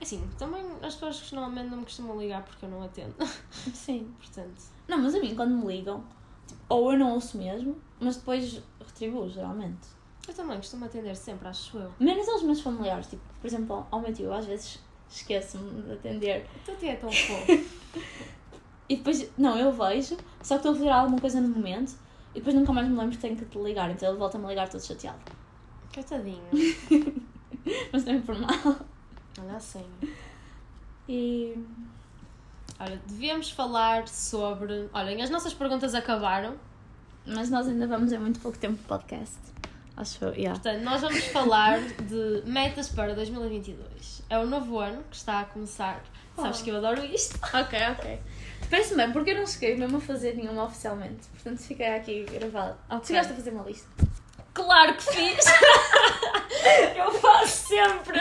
Assim, 0.02 0.28
também 0.40 0.66
as 0.82 0.96
pessoas 0.96 1.22
que 1.22 1.36
normalmente 1.36 1.70
não 1.70 1.78
me 1.78 1.84
costumam 1.84 2.20
ligar 2.20 2.44
porque 2.44 2.66
eu 2.66 2.70
não 2.70 2.82
atendo. 2.84 3.14
Sim. 3.74 4.12
Portanto, 4.18 4.60
Não, 4.88 4.98
mas 4.98 5.14
a 5.14 5.20
mim 5.20 5.36
quando 5.36 5.52
me 5.56 5.68
ligam, 5.68 6.04
tipo, 6.48 6.60
ou 6.68 6.92
eu 6.94 6.98
não 7.00 7.14
ouço 7.14 7.38
mesmo, 7.38 7.80
mas 8.00 8.18
depois 8.18 8.62
retribuo 8.84 9.30
geralmente. 9.30 9.88
eu 10.28 10.34
também 10.34 10.58
costumo 10.58 10.86
atender 10.86 11.16
sempre, 11.16 11.48
acho 11.48 11.78
eu. 11.78 11.92
Menos 12.00 12.28
aos 12.28 12.42
meus 12.44 12.60
familiares, 12.60 13.08
tipo, 13.08 13.22
por 13.40 13.46
exemplo, 13.48 13.86
ao 13.92 14.02
meu 14.02 14.12
tio, 14.14 14.34
às 14.34 14.46
vezes 14.46 14.80
esqueço-me 15.10 15.82
de 15.84 15.94
atender. 15.94 16.46
O 16.56 16.60
teu 16.66 16.76
tio 16.78 16.90
é 16.90 16.96
tão 16.96 17.12
fofo. 17.14 17.52
E 18.90 18.96
depois, 18.96 19.30
não, 19.38 19.58
eu 19.58 19.72
vejo, 19.72 20.18
só 20.42 20.56
que 20.56 20.60
estou 20.60 20.72
a 20.72 20.76
fazer 20.76 20.90
alguma 20.90 21.20
coisa 21.20 21.42
no 21.42 21.50
momento 21.50 21.94
e 22.34 22.40
depois 22.40 22.56
nunca 22.56 22.72
mais 22.72 22.88
me 22.88 22.96
lembro 22.96 23.12
que 23.12 23.18
tenho 23.18 23.36
que 23.36 23.46
te 23.46 23.58
ligar, 23.58 23.90
então 23.90 24.10
ele 24.10 24.18
volta-me 24.18 24.46
a 24.46 24.50
ligar 24.50 24.70
todo 24.70 24.82
chateado. 24.82 25.20
Coitadinho. 25.94 26.44
Mas 27.92 28.08
é 28.08 28.20
por 28.20 28.38
mal. 28.40 28.78
Olha 29.40 29.58
assim. 29.58 29.86
E. 31.10 31.58
Olha, 32.80 33.02
devíamos 33.08 33.50
falar 33.50 34.08
sobre. 34.08 34.90
Olhem, 34.94 35.22
as 35.22 35.30
nossas 35.30 35.54
perguntas 35.54 35.96
acabaram. 35.96 36.56
Mas 37.26 37.50
nós 37.50 37.68
ainda 37.68 37.88
vamos 37.88 38.12
em 38.14 38.20
muito 38.20 38.40
pouco 38.40 38.58
tempo 38.58 38.76
de 38.76 38.84
podcast. 38.84 39.38
Acho 39.98 40.26
eu, 40.26 40.34
yeah. 40.36 40.52
Portanto, 40.60 40.84
nós 40.84 41.02
vamos 41.02 41.24
falar 41.26 41.80
de 41.80 42.44
metas 42.46 42.88
para 42.90 43.16
2022. 43.16 44.22
É 44.30 44.38
o 44.38 44.46
novo 44.46 44.78
ano 44.80 45.04
que 45.10 45.16
está 45.16 45.40
a 45.42 45.46
começar. 45.46 46.02
Sabes 46.36 46.62
Oh. 46.62 46.64
que 46.64 46.70
eu 46.70 46.78
adoro 46.78 47.04
isto. 47.04 47.38
Ok, 47.54 47.80
ok. 47.94 48.20
Parece-me 48.70 49.04
bem, 49.04 49.12
porque 49.14 49.32
eu 49.32 49.38
não 49.38 49.48
cheguei 49.48 49.76
mesmo 49.76 49.98
a 49.98 50.02
fazer 50.02 50.36
nenhuma 50.36 50.66
oficialmente. 50.66 51.28
Portanto, 51.34 51.60
fica 51.60 51.96
aqui 51.96 52.24
gravado. 52.26 52.78
Ok. 52.90 53.08
Chegaste 53.08 53.32
a 53.32 53.36
fazer 53.36 53.50
uma 53.52 53.64
lista. 53.64 53.88
Claro 54.54 54.94
que 54.96 55.04
fiz! 55.04 55.46
eu 56.96 57.12
faço 57.14 57.68
sempre! 57.68 58.20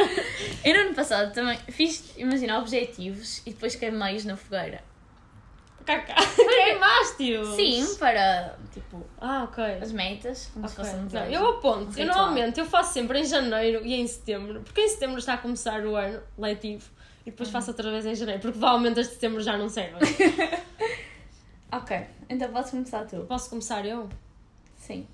Eu 0.65 0.75
no 0.75 0.81
ano 0.87 0.95
passado 0.95 1.33
também 1.33 1.59
fiz, 1.69 2.13
imagina, 2.17 2.59
objetivos 2.59 3.43
e 3.47 3.51
depois 3.53 3.75
queimei-os 3.75 4.25
na 4.25 4.37
fogueira. 4.37 4.83
Cacá. 5.87 6.15
Queimaste-o! 6.37 7.55
Sim, 7.55 7.95
para, 7.99 8.57
tipo, 8.75 9.03
Ah, 9.21 9.45
ok. 9.45 9.63
as 9.81 9.93
metas, 9.93 10.51
como 10.53 10.69
se 10.69 10.75
Ok. 10.75 10.85
fosse 10.85 10.97
um 10.97 11.09
Não, 11.11 11.25
eu 11.27 11.47
aponto. 11.51 11.99
Eu 11.99 12.05
Ritual. 12.07 12.07
normalmente 12.19 12.59
eu 12.61 12.67
faço 12.67 12.93
sempre 12.93 13.21
em 13.21 13.25
janeiro 13.25 13.87
e 13.87 13.95
em 13.95 14.07
setembro, 14.07 14.61
porque 14.63 14.81
em 14.81 14.89
setembro 14.89 15.19
está 15.19 15.35
a 15.35 15.39
começar 15.39 15.85
o 15.87 15.95
ano 15.97 16.21
letivo 16.37 16.85
e 17.25 17.31
Uhum. 17.31 17.33
depois 17.33 17.49
faço 17.51 17.71
outra 17.71 17.91
vez 17.91 18.05
em 18.05 18.15
janeiro, 18.15 18.41
porque 18.43 18.59
provavelmente 18.59 19.01
as 19.01 19.07
de 19.09 19.15
setembro 19.15 19.41
já 19.41 19.57
não 19.57 19.69
servem. 19.69 20.01
Ok, 21.73 22.01
então 22.29 22.49
podes 22.51 22.71
começar 22.71 23.05
tu. 23.07 23.25
Posso 23.27 23.51
começar 23.51 23.85
eu? 23.85 24.09
Sim. 24.77 25.07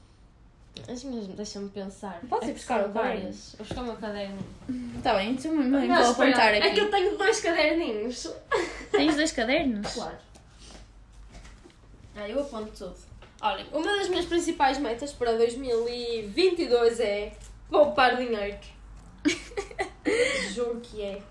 As 0.89 1.03
minhas, 1.05 1.27
deixa-me 1.29 1.69
pensar. 1.71 2.21
Podes 2.29 2.49
ir 2.49 2.53
É 2.53 2.55
buscar 2.55 2.81
são 2.83 2.91
o 2.91 2.93
caderno. 2.93 3.19
várias. 3.21 3.55
Vou 3.59 3.67
buscar 3.67 3.81
o 3.81 3.85
meu 3.85 3.97
caderno. 3.97 4.39
Está 4.99 5.15
bem, 5.15 5.35
tu 5.35 5.49
me 5.49 5.87
vou 5.89 6.11
apontar 6.11 6.55
aqui. 6.55 6.67
É 6.67 6.71
que 6.71 6.81
eu 6.81 6.91
tenho 6.91 7.17
dois 7.19 7.41
caderninhos. 7.41 8.33
Tens 8.91 9.17
dois 9.17 9.33
cadernos? 9.33 9.93
Claro. 9.95 10.17
Ah, 12.14 12.29
eu 12.29 12.40
aponto 12.40 12.72
tudo. 12.72 12.96
Olhem, 13.40 13.66
uma 13.72 13.96
das 13.96 14.09
minhas 14.09 14.27
principais 14.27 14.79
metas 14.79 15.12
para 15.12 15.37
2022 15.37 17.01
é 17.01 17.33
poupar 17.68 18.16
dinheiro. 18.16 18.59
Juro 20.55 20.81
que 20.81 21.03
é. 21.03 21.22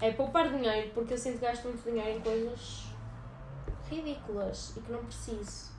É 0.00 0.10
poupar 0.12 0.48
dinheiro 0.50 0.90
porque 0.94 1.14
eu 1.14 1.18
sinto 1.18 1.38
que 1.38 1.46
gasto 1.46 1.64
muito 1.64 1.82
dinheiro 1.82 2.18
em 2.18 2.20
coisas 2.20 2.82
ridículas 3.90 4.74
e 4.76 4.80
que 4.80 4.92
não 4.92 5.04
preciso. 5.04 5.72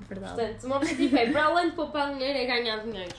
Verdade. 0.00 0.34
Portanto, 0.34 0.64
o 0.64 0.68
meu 0.68 0.76
objetivo 0.76 1.16
é, 1.16 1.30
para 1.30 1.44
além 1.44 1.70
de 1.70 1.76
poupar 1.76 2.12
dinheiro, 2.12 2.38
é 2.38 2.46
ganhar 2.46 2.78
dinheiro. 2.82 3.16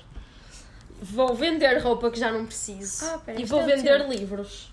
Vou 1.02 1.34
vender 1.34 1.78
roupa 1.80 2.12
que 2.12 2.20
já 2.20 2.32
não 2.32 2.46
preciso. 2.46 3.06
Ah, 3.06 3.18
pera, 3.18 3.40
e 3.40 3.46
vou 3.46 3.62
é 3.62 3.76
vender 3.76 4.08
livros. 4.08 4.71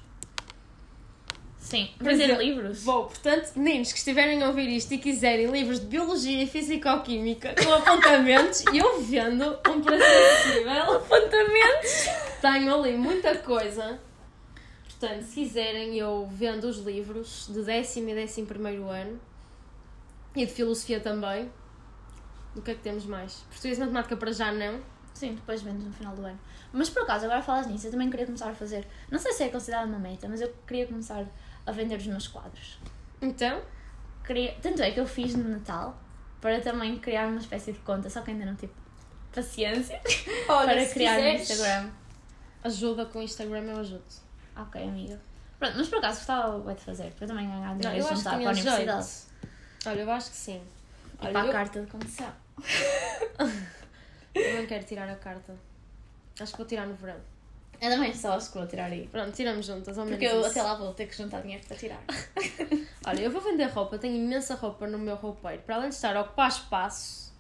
Sim. 1.68 1.90
Vender 2.00 2.24
exemplo, 2.24 2.42
livros? 2.42 2.82
Vou, 2.82 3.04
portanto, 3.04 3.52
meninos 3.54 3.92
que 3.92 3.98
estiverem 3.98 4.42
a 4.42 4.46
ouvir 4.48 4.70
isto 4.70 4.94
e 4.94 4.96
quiserem 4.96 5.50
livros 5.50 5.80
de 5.80 5.84
Biologia 5.84 6.42
e 6.42 6.46
Fisicoquímica 6.46 7.54
com 7.62 7.70
apontamentos, 7.74 8.64
eu 8.72 9.02
vendo 9.02 9.44
um 9.68 9.82
preço 9.82 10.02
acessível. 10.02 10.96
Apontamentos? 10.96 12.06
Tenho 12.40 12.74
ali 12.74 12.96
muita 12.96 13.36
coisa. 13.36 14.00
Portanto, 14.84 15.22
se 15.24 15.34
quiserem, 15.34 15.98
eu 15.98 16.26
vendo 16.32 16.64
os 16.64 16.78
livros 16.78 17.46
de 17.52 17.60
décimo 17.62 18.08
e 18.08 18.14
décimo 18.14 18.46
primeiro 18.46 18.88
ano. 18.88 19.20
E 20.34 20.46
de 20.46 20.52
Filosofia 20.52 21.00
também. 21.00 21.52
O 22.56 22.62
que 22.62 22.70
é 22.70 22.74
que 22.74 22.80
temos 22.80 23.04
mais? 23.04 23.44
Português 23.50 23.76
e 23.76 23.80
Matemática 23.80 24.16
para 24.16 24.32
já 24.32 24.50
não. 24.50 24.80
Sim, 25.12 25.34
depois 25.34 25.60
vendes 25.60 25.84
no 25.84 25.92
final 25.92 26.14
do 26.14 26.24
ano. 26.24 26.40
Mas 26.72 26.88
por 26.88 27.02
acaso, 27.02 27.26
agora 27.26 27.42
falas 27.42 27.66
nisso, 27.66 27.88
eu 27.88 27.90
também 27.90 28.08
queria 28.08 28.24
começar 28.24 28.48
a 28.48 28.54
fazer. 28.54 28.86
Não 29.10 29.18
sei 29.18 29.32
se 29.32 29.42
é 29.42 29.48
considerado 29.50 29.86
uma 29.86 29.98
meta, 29.98 30.26
mas 30.28 30.40
eu 30.40 30.50
queria 30.66 30.86
começar 30.86 31.26
a 31.68 31.72
vender 31.72 31.96
os 31.96 32.06
meus 32.06 32.26
quadros. 32.28 32.78
Então, 33.20 33.60
Queria... 34.24 34.54
Tanto 34.60 34.82
é 34.82 34.90
que 34.90 35.00
eu 35.00 35.06
fiz 35.06 35.34
no 35.34 35.48
Natal 35.48 35.98
para 36.40 36.60
também 36.60 36.98
criar 36.98 37.28
uma 37.28 37.40
espécie 37.40 37.72
de 37.72 37.78
conta, 37.78 38.10
só 38.10 38.20
que 38.20 38.30
ainda 38.30 38.44
não 38.44 38.54
tive 38.54 38.72
paciência 39.32 40.00
olha, 40.48 40.74
para 40.74 40.86
criar 40.86 41.12
no 41.14 41.16
quiseres, 41.38 41.50
Instagram. 41.50 41.90
Ajuda 42.62 43.06
com 43.06 43.18
o 43.20 43.22
Instagram, 43.22 43.62
eu 43.62 43.78
ajudo. 43.78 44.04
Ok, 44.56 44.82
amiga. 44.82 45.18
Pronto, 45.58 45.78
mas 45.78 45.88
por 45.88 45.98
acaso 45.98 46.18
gostava 46.18 46.58
bué 46.58 46.74
de 46.74 46.80
fazer, 46.82 47.10
para 47.12 47.26
também 47.26 47.48
ganhar 47.48 47.74
dinheiro 47.76 47.98
eu 47.98 48.06
acho 48.06 48.16
que 48.16 48.22
para 48.22 48.32
a 48.32 48.36
universidade. 48.36 49.06
jeito. 49.06 49.48
Olha, 49.86 50.00
eu 50.00 50.10
acho 50.10 50.30
que 50.30 50.36
sim. 50.36 50.62
E 51.20 51.24
Olha, 51.24 51.32
para 51.32 51.42
a 51.42 51.46
eu- 51.46 51.52
carta 51.52 51.80
de 51.80 51.90
condução. 51.90 52.32
Eu 54.34 54.60
não 54.60 54.66
quero 54.66 54.84
tirar 54.84 55.08
a 55.08 55.16
carta. 55.16 55.56
Acho 56.38 56.52
que 56.52 56.58
vou 56.58 56.66
tirar 56.66 56.86
no 56.86 56.94
verão. 56.94 57.18
Eu 57.80 57.90
também 57.90 58.12
só 58.12 58.32
acho 58.32 58.50
que 58.50 58.58
vou 58.58 58.66
tirar 58.66 58.90
aí. 58.90 59.06
Pronto, 59.06 59.32
tiramos 59.32 59.64
juntas, 59.64 59.96
ao 59.96 60.04
menos 60.04 60.18
Porque 60.18 60.34
eu 60.34 60.40
isso. 60.40 60.50
até 60.50 60.62
lá 60.62 60.74
vou 60.74 60.92
ter 60.92 61.06
que 61.06 61.16
juntar 61.16 61.40
dinheiro 61.42 61.64
para 61.66 61.76
tirar. 61.76 62.02
Olha, 63.06 63.20
eu 63.20 63.30
vou 63.30 63.40
vender 63.40 63.66
roupa, 63.66 63.98
tenho 63.98 64.16
imensa 64.16 64.54
roupa 64.56 64.86
no 64.86 64.98
meu 64.98 65.14
roupeiro. 65.14 65.62
Para 65.62 65.76
além 65.76 65.88
de 65.90 65.94
estar 65.94 66.16
a 66.16 66.22
ocupar 66.22 66.48
espaço, 66.48 67.32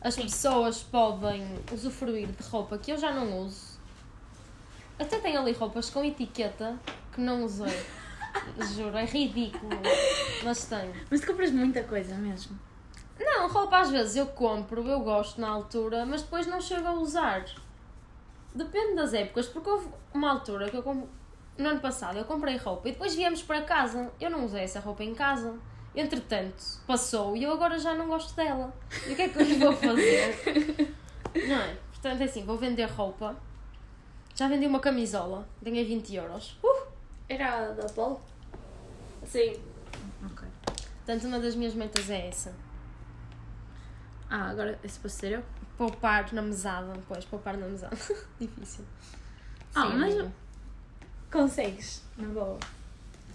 as 0.00 0.16
pessoas 0.16 0.82
podem 0.82 1.46
usufruir 1.72 2.28
de 2.28 2.42
roupa 2.48 2.76
que 2.78 2.90
eu 2.90 2.98
já 2.98 3.12
não 3.12 3.38
uso. 3.38 3.78
Até 4.98 5.18
tenho 5.18 5.40
ali 5.40 5.52
roupas 5.52 5.88
com 5.88 6.04
etiqueta 6.04 6.78
que 7.12 7.20
não 7.20 7.44
usei. 7.44 7.72
Juro, 8.74 8.96
é 8.96 9.04
ridículo. 9.04 9.70
Mas 10.42 10.64
tenho. 10.64 10.92
Mas 11.10 11.20
tu 11.20 11.28
compras 11.28 11.50
muita 11.50 11.82
coisa 11.84 12.14
mesmo. 12.16 12.58
Não, 13.18 13.48
roupa 13.48 13.78
às 13.78 13.90
vezes 13.90 14.16
eu 14.16 14.26
compro, 14.26 14.86
eu 14.88 15.00
gosto 15.00 15.40
na 15.40 15.48
altura, 15.48 16.04
mas 16.04 16.22
depois 16.22 16.46
não 16.46 16.60
chego 16.60 16.88
a 16.88 16.92
usar. 16.92 17.44
Depende 18.54 18.96
das 18.96 19.14
épocas, 19.14 19.46
porque 19.46 19.68
houve 19.68 19.88
uma 20.12 20.30
altura 20.30 20.68
que 20.68 20.76
eu 20.76 20.82
comp... 20.82 21.06
no 21.56 21.68
ano 21.68 21.80
passado 21.80 22.18
eu 22.18 22.24
comprei 22.24 22.56
roupa 22.56 22.88
e 22.88 22.92
depois 22.92 23.14
viemos 23.14 23.42
para 23.42 23.62
casa. 23.62 24.10
Eu 24.20 24.30
não 24.30 24.44
usei 24.44 24.62
essa 24.62 24.80
roupa 24.80 25.02
em 25.02 25.14
casa. 25.14 25.58
Entretanto, 25.94 26.62
passou 26.86 27.36
e 27.36 27.42
eu 27.42 27.52
agora 27.52 27.78
já 27.78 27.94
não 27.94 28.08
gosto 28.08 28.34
dela. 28.34 28.74
E 29.06 29.12
o 29.12 29.16
que 29.16 29.22
é 29.22 29.28
que 29.28 29.38
eu 29.38 29.58
vou 29.58 29.72
fazer? 29.72 30.92
Não 31.34 31.56
é? 31.56 31.76
Portanto, 31.92 32.20
é 32.20 32.24
assim, 32.24 32.44
vou 32.44 32.56
vender 32.56 32.86
roupa. 32.86 33.36
Já 34.34 34.48
vendi 34.48 34.66
uma 34.66 34.80
camisola, 34.80 35.46
ganhei 35.62 35.84
20 35.84 36.14
euros. 36.14 36.58
Uh! 36.62 36.86
Era 37.28 37.72
da 37.72 37.86
Polo? 37.86 38.20
Sim. 39.24 39.54
Ok. 40.24 40.48
Portanto, 40.96 41.26
uma 41.26 41.38
das 41.38 41.54
minhas 41.54 41.74
metas 41.74 42.08
é 42.08 42.28
essa. 42.28 42.54
Ah, 44.28 44.48
agora 44.48 44.78
esse 44.82 44.98
pode 44.98 45.12
ser 45.12 45.32
eu? 45.32 45.42
Poupar 45.76 46.32
na 46.32 46.42
mesada. 46.42 46.92
Pois, 47.08 47.24
poupar 47.24 47.56
na 47.56 47.66
mesada. 47.66 47.96
Difícil. 48.40 48.84
Ah, 49.74 49.86
Sim, 49.90 49.96
mas- 49.96 50.14
amiga. 50.14 50.32
Consegues, 51.30 52.02
na 52.18 52.28
boa. 52.28 52.58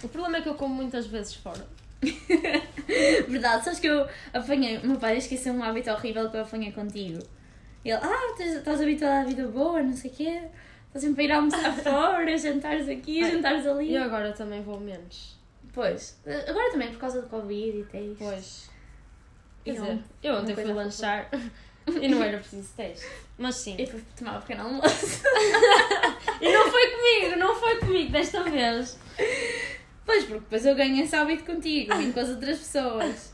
O 0.04 0.08
problema 0.08 0.38
é 0.38 0.42
que 0.42 0.50
eu 0.50 0.54
como 0.56 0.76
muitas 0.76 1.08
vezes 1.08 1.34
fora. 1.34 1.66
Verdade, 3.28 3.64
sabes 3.64 3.80
que 3.80 3.88
eu 3.88 4.08
apanhei. 4.34 4.78
O 4.78 4.88
meu 4.88 4.98
pai 4.98 5.18
esqueceu 5.18 5.52
um 5.54 5.64
hábito 5.64 5.90
horrível 5.90 6.30
que 6.30 6.38
eu 6.38 6.42
apanhei 6.42 6.72
contigo. 6.72 7.20
Ele, 7.84 7.96
ah, 7.96 8.34
tens- 8.38 8.58
estás 8.58 8.80
habituada 8.82 9.22
à 9.22 9.24
vida 9.24 9.48
boa, 9.48 9.82
não 9.82 9.94
sei 9.96 10.12
o 10.12 10.14
quê. 10.14 10.42
Estás 10.88 11.04
sempre 11.04 11.24
a 11.24 11.26
ir 11.26 11.32
almoçar 11.32 11.74
fora, 11.82 12.38
jantares 12.38 12.88
aqui, 12.88 13.24
Ai, 13.24 13.32
jantares 13.32 13.66
ali. 13.66 13.90
E 13.92 13.96
eu 13.96 14.04
agora 14.04 14.32
também 14.32 14.62
vou 14.62 14.80
menos. 14.80 15.36
Pois, 15.74 16.20
agora 16.48 16.72
também 16.72 16.92
por 16.92 17.00
causa 17.00 17.22
do 17.22 17.28
Covid 17.30 17.80
e 17.80 17.84
teste. 17.86 18.16
Pois. 18.20 18.70
Quer 19.66 19.72
dizer, 19.74 20.00
eu 20.24 20.36
ontem 20.36 20.54
fui 20.56 20.64
lanchar 20.66 21.30
e 22.02 22.08
não 22.08 22.24
era 22.24 22.38
preciso 22.38 22.70
teste. 22.76 23.06
Mas 23.38 23.56
sim. 23.56 23.76
E 23.78 23.86
fui 23.86 24.04
tomar 24.18 24.38
um 24.38 24.42
pequeno 24.42 24.64
almoço. 24.64 25.22
E 26.40 26.52
não 26.54 26.70
foi 26.70 26.88
comigo, 26.92 27.36
não 27.40 27.56
foi 27.56 27.78
comigo 27.78 28.12
desta 28.12 28.44
vez. 28.44 29.00
Pois, 30.06 30.24
porque 30.26 30.40
depois 30.42 30.66
eu 30.66 30.76
ganho 30.76 31.04
esse 31.04 31.16
hábito 31.16 31.44
contigo, 31.46 31.96
vim 31.98 32.12
com 32.12 32.20
as 32.20 32.30
outras 32.30 32.60
pessoas. 32.60 33.34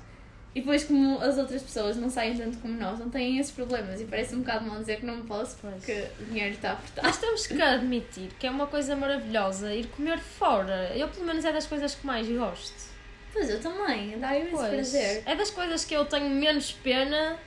E 0.56 0.62
depois, 0.62 0.84
como 0.86 1.20
as 1.20 1.38
outras 1.38 1.64
pessoas 1.64 1.98
não 1.98 2.10
saem 2.10 2.38
tanto 2.38 2.60
como 2.60 2.76
nós, 2.80 3.00
não 3.00 3.10
têm 3.10 3.40
esses 3.40 3.52
problemas. 3.52 4.00
E 4.00 4.06
parece 4.06 4.36
um 4.36 4.40
bocado 4.40 4.66
mal 4.66 4.80
dizer 4.80 4.98
que 5.02 5.06
não 5.06 5.24
posso 5.24 5.58
Pois. 5.60 5.74
porque 5.76 6.06
o 6.22 6.26
dinheiro 6.26 6.54
está 6.54 6.74
apertado. 6.74 7.08
Nós 7.08 7.18
temos 7.18 7.48
que 7.48 7.62
admitir 7.62 8.30
que 8.40 8.48
é 8.48 8.52
uma 8.52 8.68
coisa 8.68 8.96
maravilhosa 8.96 9.74
ir 9.74 9.88
comer 9.88 10.20
fora. 10.20 10.92
Eu, 10.96 11.08
pelo 11.10 11.26
menos, 11.26 11.44
é 11.44 11.52
das 11.52 11.66
coisas 11.66 11.96
que 11.96 12.06
mais 12.06 12.28
gosto. 12.30 12.94
Pois 13.34 13.50
eu 13.50 13.60
também, 13.60 14.18
dá 14.20 14.38
imenso 14.38 14.56
Pois. 14.56 14.70
prazer. 14.70 15.24
É 15.26 15.36
das 15.36 15.50
coisas 15.50 15.84
que 15.84 15.94
eu 15.96 16.06
tenho 16.06 16.30
menos 16.30 16.72
pena 16.72 17.38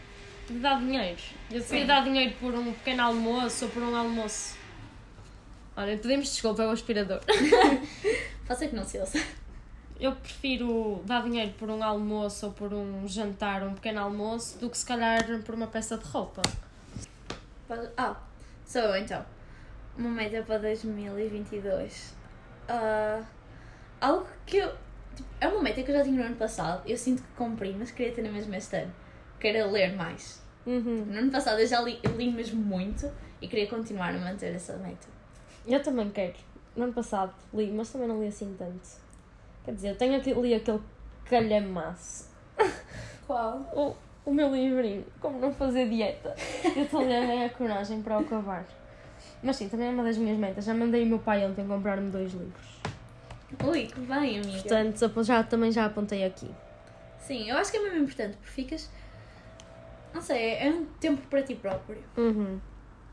de 0.49 0.59
dar 0.59 0.79
dinheiro. 0.79 1.21
Eu 1.51 1.63
queria 1.63 1.87
dar 1.87 2.05
dinheiro 2.05 2.35
por 2.39 2.55
um 2.55 2.73
pequeno 2.73 3.03
almoço 3.03 3.65
ou 3.65 3.71
por 3.71 3.83
um 3.83 3.95
almoço. 3.95 4.57
Olha, 5.77 5.97
pedimos 5.99 6.31
desculpa 6.31 6.63
ao 6.63 6.71
aspirador. 6.71 7.21
Ser 8.57 8.69
que 8.69 8.77
não 8.77 8.85
se 8.85 8.99
ouça. 8.99 9.23
Eu 9.99 10.13
prefiro 10.13 11.03
dar 11.05 11.23
dinheiro 11.23 11.53
por 11.59 11.69
um 11.69 11.83
almoço 11.83 12.47
ou 12.47 12.53
por 12.53 12.73
um 12.73 13.07
jantar, 13.09 13.63
um 13.63 13.75
pequeno 13.75 14.01
almoço, 14.01 14.59
do 14.59 14.71
que 14.71 14.79
se 14.79 14.87
calhar 14.87 15.25
por 15.43 15.55
uma 15.55 15.67
peça 15.67 15.99
de 15.99 16.05
roupa. 16.05 16.43
Ah, 17.97 18.17
sou 18.65 18.83
eu 18.83 18.97
então. 18.97 19.25
Uma 19.99 20.11
meta 20.11 20.43
para 20.43 20.59
2022. 20.59 22.15
Ah, 22.69 23.23
algo 24.01 24.27
que 24.47 24.59
eu. 24.59 24.71
tipo, 25.15 25.29
É 25.41 25.49
uma 25.49 25.63
meta 25.63 25.83
que 25.83 25.91
eu 25.91 25.97
já 25.97 26.05
tinha 26.05 26.21
no 26.21 26.27
ano 26.27 26.37
passado. 26.37 26.83
Eu 26.87 26.97
sinto 26.97 27.23
que 27.23 27.29
cumpri, 27.37 27.75
mas 27.77 27.91
queria 27.91 28.13
ter 28.13 28.23
na 28.23 28.31
mesma 28.31 28.57
este 28.57 28.77
ano. 28.77 28.93
Quero 29.53 29.71
ler 29.71 29.95
mais. 29.95 30.43
No 30.67 31.19
ano 31.19 31.31
passado 31.31 31.61
eu 31.61 31.67
já 31.69 31.81
li, 31.81 32.01
eu 32.03 32.17
li 32.17 32.33
mesmo 32.33 32.61
muito 32.61 33.09
e 33.41 33.47
queria 33.47 33.69
continuar 33.69 34.13
a 34.13 34.19
manter 34.19 34.53
essa 34.53 34.77
meta. 34.79 35.07
Eu 35.65 35.81
também 35.81 36.11
quero. 36.11 36.35
No 36.75 36.83
ano 36.83 36.93
passado 36.93 37.33
li, 37.55 37.71
mas 37.71 37.89
também 37.91 38.09
não 38.09 38.21
li 38.21 38.27
assim 38.27 38.57
tanto. 38.59 38.89
Quer 39.65 39.73
dizer, 39.73 39.91
eu 39.91 39.97
tenho 39.97 40.17
aqui, 40.17 40.35
li 40.35 40.53
aquele 40.53 40.81
calhamaço. 41.27 42.29
Qual? 43.25 43.61
O, 43.73 43.95
o 44.29 44.35
meu 44.35 44.53
livrinho, 44.53 45.07
como 45.21 45.39
não 45.39 45.53
fazer 45.53 45.89
dieta. 45.89 46.35
Eu 46.75 46.83
estou 46.83 47.03
a 47.03 47.47
a 47.47 47.49
coragem 47.51 48.03
para 48.03 48.19
o 48.19 48.23
acabar. 48.23 48.65
Mas 49.45 49.55
sim, 49.55 49.69
também 49.69 49.87
é 49.87 49.91
uma 49.93 50.03
das 50.03 50.19
minhas 50.19 50.37
metas. 50.37 50.65
Já 50.65 50.75
mandei 50.75 51.05
o 51.05 51.07
meu 51.07 51.21
pai 51.21 51.47
ontem 51.47 51.65
comprar-me 51.65 52.11
dois 52.11 52.33
livros. 52.33 52.81
Ui, 53.65 53.87
que 53.87 54.01
bem, 54.01 54.41
amiga. 54.41 54.59
Portanto, 54.59 55.23
já, 55.23 55.45
também 55.45 55.71
já 55.71 55.85
apontei 55.85 56.25
aqui. 56.25 56.51
Sim, 57.21 57.49
eu 57.49 57.57
acho 57.57 57.71
que 57.71 57.77
é 57.77 57.83
mesmo 57.85 57.99
importante 57.99 58.37
porque 58.39 58.51
ficas. 58.51 58.91
Não 60.17 60.23
sei, 60.23 60.55
é 60.55 60.71
um 60.71 60.87
tempo 60.99 61.21
para 61.29 61.43
ti 61.43 61.55
próprio. 61.55 62.03
Uhum. 62.17 62.59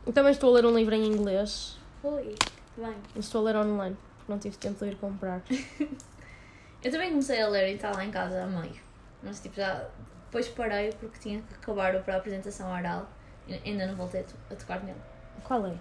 Eu 0.06 0.14
também 0.14 0.32
estou 0.32 0.50
a 0.52 0.54
ler 0.54 0.66
um 0.66 0.74
livro 0.74 0.96
em 0.96 1.06
inglês. 1.06 1.78
Que 2.02 2.82
bem. 2.82 2.96
Mas 3.14 3.26
estou 3.26 3.42
a 3.42 3.44
ler 3.52 3.58
online, 3.58 3.98
porque 4.18 4.32
não 4.32 4.40
tive 4.40 4.56
tempo 4.56 4.86
de 4.86 4.92
ir 4.92 4.96
comprar. 4.96 5.42
Eu 6.82 6.90
também 6.92 7.10
comecei 7.10 7.42
a 7.42 7.50
ler 7.50 7.70
e 7.72 7.76
está 7.76 7.92
lá 7.92 8.06
em 8.06 8.10
casa 8.10 8.42
a 8.44 8.48
meio. 8.48 8.80
Mas 9.22 9.42
tipo, 9.42 9.56
já 9.58 9.86
depois 10.28 10.48
parei 10.48 10.94
porque 10.94 11.20
tinha 11.20 11.42
que 11.42 11.54
acabar 11.56 11.94
o 11.94 12.02
para 12.04 12.14
a 12.16 12.18
apresentação 12.20 12.72
oral. 12.72 13.10
E 13.50 13.54
ainda 13.66 13.86
não 13.86 13.96
voltei 13.96 14.22
a, 14.22 14.24
to- 14.24 14.36
a 14.52 14.56
tocar 14.56 14.82
nele. 14.82 14.98
Qual 15.44 15.66
é? 15.66 15.76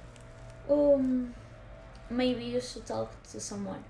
O 0.68 0.98
Maybe 2.10 2.52
You 2.52 2.60
Should 2.60 2.86
Talk 2.88 3.14
to 3.30 3.40
Someone. 3.40 3.84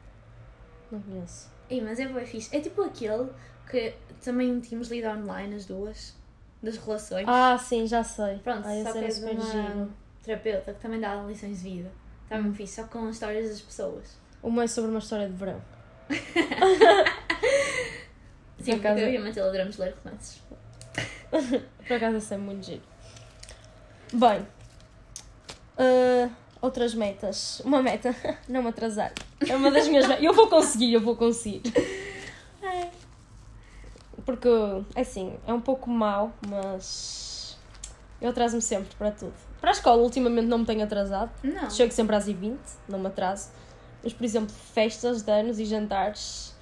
Não 0.90 1.00
conheço. 1.00 1.50
Ei, 1.70 1.80
mas 1.80 1.98
é 1.98 2.06
bem 2.06 2.26
fixe. 2.26 2.54
É 2.54 2.60
tipo 2.60 2.82
aquele 2.82 3.30
que 3.70 3.94
também 4.22 4.60
tínhamos 4.60 4.88
lido 4.88 5.08
online 5.08 5.54
as 5.54 5.64
duas, 5.64 6.14
das 6.62 6.76
relações. 6.78 7.24
Ah, 7.28 7.58
sim, 7.58 7.86
já 7.86 8.02
sei. 8.04 8.38
Pronto, 8.38 8.66
ah, 8.66 8.82
só 8.84 8.92
que 8.92 8.98
é 8.98 9.32
uma 9.32 9.40
giro. 9.44 9.92
terapeuta 10.22 10.72
que 10.74 10.80
também 10.80 11.00
dá 11.00 11.16
lições 11.22 11.58
de 11.62 11.70
vida. 11.70 11.90
Está 12.24 12.36
Hum. 12.36 12.42
muito 12.42 12.56
fixe, 12.56 12.74
só 12.76 12.84
com 12.84 13.08
histórias 13.10 13.48
das 13.48 13.60
pessoas. 13.60 14.16
Uma 14.42 14.64
é 14.64 14.66
sobre 14.66 14.90
uma 14.90 14.98
história 15.00 15.26
de 15.28 15.34
verão. 15.34 15.60
Sim, 18.60 18.72
porque 18.78 18.86
eu 18.88 19.10
e 19.10 19.16
a 19.16 19.20
Matilde 19.20 19.40
adoramos 19.40 19.76
ler 19.76 19.94
romances. 20.04 20.40
Por 21.86 21.96
acaso 21.96 22.16
esse 22.18 22.34
é 22.34 22.36
muito 22.36 22.64
giro. 22.64 22.82
Bem, 24.12 24.46
ah, 25.78 26.28
outras 26.60 26.94
metas. 26.94 27.60
Uma 27.64 27.82
meta, 27.82 28.14
não 28.48 28.62
me 28.62 28.68
atrasar. 28.68 29.12
É 29.48 29.56
uma 29.56 29.70
das 29.70 29.88
minhas 29.88 30.06
metas. 30.06 30.22
Eu 30.22 30.32
vou 30.32 30.46
conseguir, 30.48 30.92
eu 30.92 31.00
vou 31.00 31.16
conseguir. 31.16 31.62
Porque, 34.24 34.48
assim, 34.94 35.34
é 35.46 35.52
um 35.52 35.60
pouco 35.60 35.90
mau, 35.90 36.32
mas 36.48 37.58
eu 38.20 38.30
atraso-me 38.30 38.62
sempre 38.62 38.94
para 38.96 39.10
tudo. 39.10 39.34
Para 39.60 39.70
a 39.70 39.72
escola, 39.72 40.02
ultimamente 40.02 40.46
não 40.46 40.58
me 40.58 40.66
tenho 40.66 40.82
atrasado. 40.82 41.30
Não. 41.42 41.70
Chego 41.70 41.92
sempre 41.92 42.16
às 42.16 42.26
20 42.26 42.58
não 42.88 42.98
me 42.98 43.08
atraso. 43.08 43.50
Mas, 44.02 44.12
por 44.12 44.24
exemplo, 44.24 44.54
festas 44.74 45.22
de 45.22 45.30
anos 45.30 45.58
e 45.58 45.64
jantares, 45.64 46.54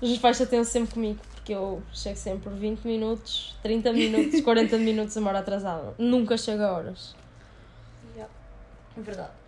os 0.00 0.18
pais 0.18 0.36
chateiam 0.36 0.64
sempre 0.64 0.94
comigo, 0.94 1.20
porque 1.34 1.52
eu 1.52 1.82
chego 1.92 2.16
sempre 2.16 2.50
por 2.50 2.52
20 2.52 2.84
minutos, 2.84 3.56
30 3.62 3.92
minutos, 3.92 4.40
40 4.44 4.78
minutos 4.78 5.16
a 5.16 5.20
hora 5.20 5.38
atrasada. 5.38 5.94
Nunca 5.98 6.36
chego 6.36 6.62
a 6.62 6.72
horas. 6.72 7.14
Yeah. 8.14 8.32
É 8.96 9.00
verdade. 9.00 9.41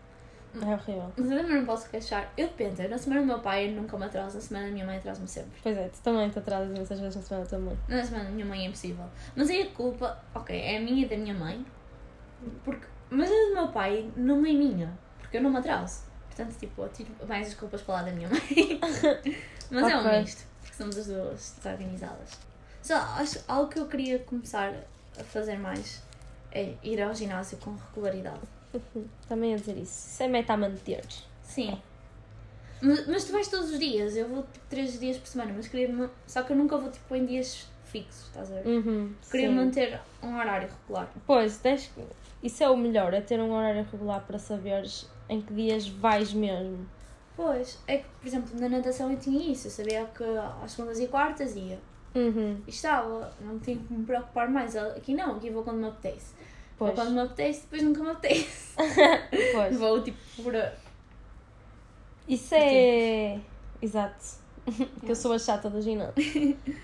É 0.63 0.75
horrível. 0.75 1.13
Mas 1.17 1.31
eu 1.31 1.39
também 1.39 1.57
não 1.57 1.67
posso 1.67 1.89
queixar. 1.89 2.33
Eu 2.37 2.49
dependo. 2.49 2.83
eu 2.83 2.91
Na 2.91 2.99
semana 2.99 3.21
do 3.23 3.27
meu 3.27 3.41
pai 3.41 3.69
nunca 3.69 3.97
me 3.97 4.05
atraso, 4.05 4.37
na 4.37 4.41
semana 4.41 4.67
da 4.67 4.73
minha 4.73 4.87
mãe 4.87 4.99
atraso-me 4.99 5.27
sempre. 5.27 5.53
Pois 5.63 5.77
é, 5.77 5.89
tu 5.89 6.01
também 6.01 6.31
te 6.31 6.39
atrasas 6.39 6.71
imensas 6.71 7.01
vezes 7.01 7.17
na 7.17 7.23
semana 7.23 7.47
também. 7.47 7.79
Na 7.89 8.05
semana 8.05 8.25
da 8.25 8.31
minha 8.31 8.47
mãe 8.47 8.65
é 8.65 8.69
impossível. 8.69 9.05
Mas 9.35 9.51
aí 9.51 9.63
a 9.63 9.71
culpa, 9.71 10.19
ok, 10.35 10.57
é 10.57 10.77
a 10.77 10.81
minha 10.81 11.05
e 11.05 11.09
da 11.09 11.17
minha 11.17 11.35
mãe. 11.35 11.65
Porque, 12.65 12.87
mas 13.11 13.31
a 13.31 13.35
do 13.35 13.55
meu 13.55 13.69
pai 13.69 14.11
não 14.17 14.39
é 14.39 14.53
minha. 14.53 14.97
Porque 15.19 15.39
eu 15.39 15.43
não 15.43 15.51
me 15.51 15.59
atraso. 15.59 16.05
Portanto, 16.27 16.57
tipo, 16.59 16.83
eu 16.83 16.89
tiro 16.89 17.11
mais 17.29 17.49
as 17.49 17.55
culpas 17.55 17.83
para 17.83 17.95
lá 17.95 18.03
da 18.03 18.13
minha 18.13 18.29
mãe. 18.29 18.41
mas 19.71 19.89
é 19.89 19.97
um 19.97 20.21
misto. 20.21 20.45
Porque 20.61 20.77
somos 20.77 20.99
as 20.99 21.07
duas 21.07 21.55
desorganizadas. 21.57 22.31
Só, 22.83 22.95
acho 22.95 23.41
algo 23.49 23.69
que 23.69 23.79
eu 23.79 23.87
queria 23.87 24.19
começar 24.21 24.73
a 25.19 25.25
fazer 25.25 25.57
mais 25.57 26.03
é 26.55 26.75
ir 26.83 27.01
ao 27.03 27.13
ginásio 27.15 27.59
com 27.59 27.75
regularidade. 27.75 28.41
Também 29.29 29.51
ia 29.53 29.57
dizer 29.59 29.77
isso. 29.77 30.09
Isso 30.09 30.23
é 30.23 30.29
meta 30.29 30.53
a 30.53 30.57
manter. 30.57 31.05
Sim. 31.43 31.81
Mas, 32.81 33.07
mas 33.07 33.25
tu 33.25 33.33
vais 33.33 33.49
todos 33.49 33.71
os 33.71 33.79
dias, 33.79 34.17
eu 34.17 34.29
vou 34.29 34.43
tipo 34.43 34.67
3 34.69 35.01
dias 35.01 35.17
por 35.17 35.27
semana, 35.27 35.53
mas 35.57 35.69
queria 35.69 36.11
só 36.27 36.43
que 36.43 36.53
eu 36.53 36.57
nunca 36.57 36.77
vou 36.77 36.91
tipo 36.91 37.15
em 37.15 37.25
dias 37.25 37.67
fixos, 37.85 38.27
estás 38.27 38.51
a 38.51 38.57
ver? 38.57 38.67
Uhum, 38.67 39.15
Queria 39.31 39.49
sim. 39.49 39.55
manter 39.55 40.01
um 40.23 40.37
horário 40.37 40.69
regular. 40.69 41.09
Pois, 41.27 41.59
tens... 41.59 41.91
isso 42.43 42.63
é 42.63 42.69
o 42.69 42.77
melhor, 42.77 43.15
é 43.15 43.21
ter 43.21 43.41
um 43.41 43.53
horário 43.53 43.87
regular 43.91 44.21
para 44.27 44.39
saberes 44.39 45.09
em 45.29 45.41
que 45.41 45.55
dias 45.55 45.89
vais 45.89 46.33
mesmo. 46.35 46.87
Pois, 47.37 47.79
é 47.87 47.99
que, 47.99 48.05
por 48.21 48.27
exemplo, 48.27 48.61
na 48.61 48.69
natação 48.69 49.11
eu 49.11 49.19
tinha 49.19 49.51
isso, 49.51 49.69
eu 49.69 49.71
sabia 49.71 50.05
que 50.07 50.25
às 50.63 50.73
segundas 50.73 51.01
e 51.01 51.07
quartas 51.07 51.57
ia. 51.57 51.79
Uhum, 52.15 52.63
E 52.67 52.71
estava, 52.71 53.33
não 53.41 53.59
tinha 53.59 53.77
que 53.77 53.93
me 53.93 54.05
preocupar 54.05 54.49
mais. 54.49 54.77
Aqui 54.77 55.15
não, 55.15 55.37
aqui 55.37 55.51
vou 55.51 55.65
quando 55.65 55.79
me 55.79 55.89
apetece. 55.89 56.35
Pois. 56.77 56.95
quando 56.95 57.13
me 57.13 57.21
apetece, 57.21 57.63
depois 57.63 57.83
nunca 57.83 58.03
me 58.03 58.11
apetece. 58.11 58.75
pois. 59.53 59.77
Vou 59.79 60.03
tipo 60.03 60.19
por. 60.43 60.55
Isso 62.29 62.55
é. 62.55 63.41
Exato. 63.81 64.45
que 65.05 65.11
eu 65.11 65.17
sou 65.17 65.33
a 65.33 65.39
chata 65.39 65.69
do 65.69 65.81
ginásio. 65.81 66.15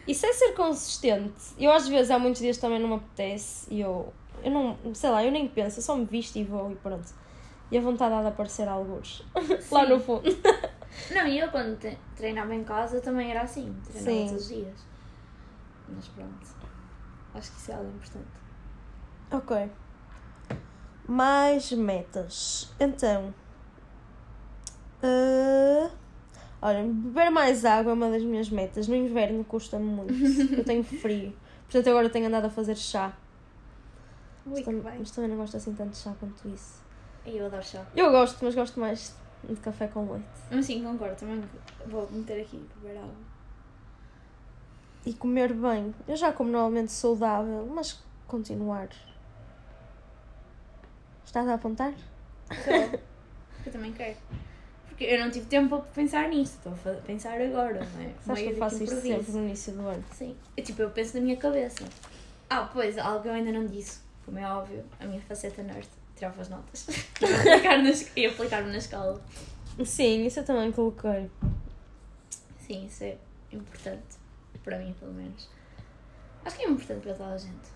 Isso 0.06 0.26
é 0.26 0.32
ser 0.32 0.52
consistente. 0.52 1.54
Eu 1.58 1.72
às 1.72 1.88
vezes 1.88 2.10
há 2.10 2.18
muitos 2.18 2.40
dias 2.40 2.58
também 2.58 2.78
não 2.78 2.88
me 2.88 2.94
apetece 2.96 3.72
e 3.72 3.80
eu. 3.80 4.12
Eu 4.44 4.50
não. 4.50 4.76
Sei 4.94 5.10
lá, 5.10 5.24
eu 5.24 5.30
nem 5.30 5.48
penso, 5.48 5.78
eu 5.78 5.82
só 5.82 5.96
me 5.96 6.04
visto 6.04 6.36
e 6.36 6.44
vou 6.44 6.70
e 6.70 6.74
pronto. 6.76 7.08
E 7.70 7.78
a 7.78 7.80
vontade 7.80 8.14
há 8.14 8.20
de 8.20 8.28
aparecer 8.28 8.68
alguns. 8.68 9.24
Lá 9.70 9.86
no 9.86 10.00
fundo. 10.00 10.24
Não, 11.10 11.26
e 11.26 11.38
eu 11.38 11.48
quando 11.50 11.78
treinava 12.16 12.54
em 12.54 12.64
casa 12.64 13.00
também 13.00 13.30
era 13.30 13.42
assim, 13.42 13.74
treinava 13.84 14.10
Sim. 14.10 14.26
todos 14.26 14.42
os 14.42 14.48
dias. 14.48 14.80
Mas 15.88 16.08
pronto. 16.08 16.46
Acho 17.34 17.52
que 17.52 17.58
isso 17.58 17.70
é 17.70 17.74
algo 17.74 17.88
importante. 17.88 18.39
Ok. 19.32 19.70
Mais 21.08 21.70
metas. 21.72 22.72
Então. 22.78 23.32
ah, 25.02 25.90
olha, 26.62 26.82
beber 26.84 27.30
mais 27.30 27.64
água 27.64 27.90
é 27.92 27.94
uma 27.94 28.10
das 28.10 28.22
minhas 28.22 28.48
metas. 28.50 28.88
No 28.88 28.96
inverno 28.96 29.44
custa-me 29.44 29.84
muito. 29.84 30.14
eu 30.54 30.64
tenho 30.64 30.84
frio. 30.84 31.32
Portanto, 31.62 31.88
agora 31.90 32.08
tenho 32.10 32.26
andado 32.26 32.46
a 32.46 32.50
fazer 32.50 32.76
chá. 32.76 33.12
Ui, 34.46 34.62
Mas, 34.66 34.82
bem. 34.82 34.98
mas 34.98 35.10
também 35.10 35.30
não 35.30 35.36
gosto 35.36 35.56
assim 35.56 35.74
tanto 35.74 35.90
de 35.90 35.98
chá 35.98 36.14
quanto 36.18 36.48
isso. 36.48 36.80
Eu 37.24 37.46
adoro 37.46 37.62
chá. 37.62 37.84
Eu 37.94 38.10
gosto, 38.10 38.44
mas 38.44 38.54
gosto 38.54 38.80
mais 38.80 39.14
de 39.44 39.54
café 39.56 39.86
com 39.86 40.10
leite. 40.10 40.26
Mas 40.50 40.66
sim, 40.66 40.82
concordo. 40.82 41.14
Também 41.16 41.42
vou 41.86 42.08
meter 42.10 42.40
aqui 42.40 42.66
beber 42.76 42.98
água. 42.98 43.14
E 45.06 45.12
comer 45.14 45.52
bem. 45.52 45.94
Eu 46.08 46.16
já 46.16 46.32
como 46.32 46.50
normalmente 46.50 46.92
saudável, 46.92 47.66
mas 47.72 48.02
continuar. 48.26 48.88
Estás 51.30 51.46
a 51.46 51.54
apontar? 51.54 51.94
Estou. 52.50 52.74
eu 53.64 53.72
também 53.72 53.92
quero. 53.92 54.16
Porque 54.88 55.04
eu 55.04 55.20
não 55.20 55.30
tive 55.30 55.46
tempo 55.46 55.68
para 55.68 55.78
pensar 55.92 56.28
nisso. 56.28 56.56
Estou 56.56 56.72
a 56.92 56.96
pensar 57.02 57.40
agora, 57.40 57.86
não 57.94 58.02
é? 58.02 58.12
Sabes 58.20 58.42
que 58.42 58.48
eu 58.48 58.56
faço 58.56 58.82
isto 58.82 58.96
improviso. 58.96 59.16
sempre 59.16 59.32
no 59.34 59.44
início 59.44 59.72
do 59.74 59.86
ano. 59.86 60.04
Sim. 60.10 60.36
Eu, 60.56 60.64
tipo, 60.64 60.82
eu 60.82 60.90
penso 60.90 61.16
na 61.16 61.22
minha 61.22 61.36
cabeça. 61.36 61.84
Ah, 62.50 62.68
pois, 62.72 62.98
algo 62.98 63.28
eu 63.28 63.32
ainda 63.32 63.52
não 63.52 63.64
disse. 63.64 64.00
Como 64.24 64.40
é 64.40 64.52
óbvio, 64.52 64.84
a 64.98 65.06
minha 65.06 65.20
faceta 65.20 65.62
nerd. 65.62 65.86
Tirava 66.16 66.40
as 66.40 66.48
notas. 66.48 66.88
Ia 68.16 68.30
aplicar-me 68.30 68.72
na 68.72 68.78
escola. 68.78 69.22
Sim, 69.84 70.26
isso 70.26 70.40
eu 70.40 70.44
também 70.44 70.72
coloquei. 70.72 71.30
Sim, 72.58 72.86
isso 72.86 73.04
é 73.04 73.16
importante. 73.52 74.18
Para 74.64 74.80
mim, 74.80 74.92
pelo 74.98 75.12
menos. 75.12 75.48
Acho 76.44 76.56
que 76.56 76.64
é 76.64 76.68
importante 76.68 77.02
para 77.02 77.14
toda 77.14 77.34
a 77.34 77.38
gente. 77.38 77.68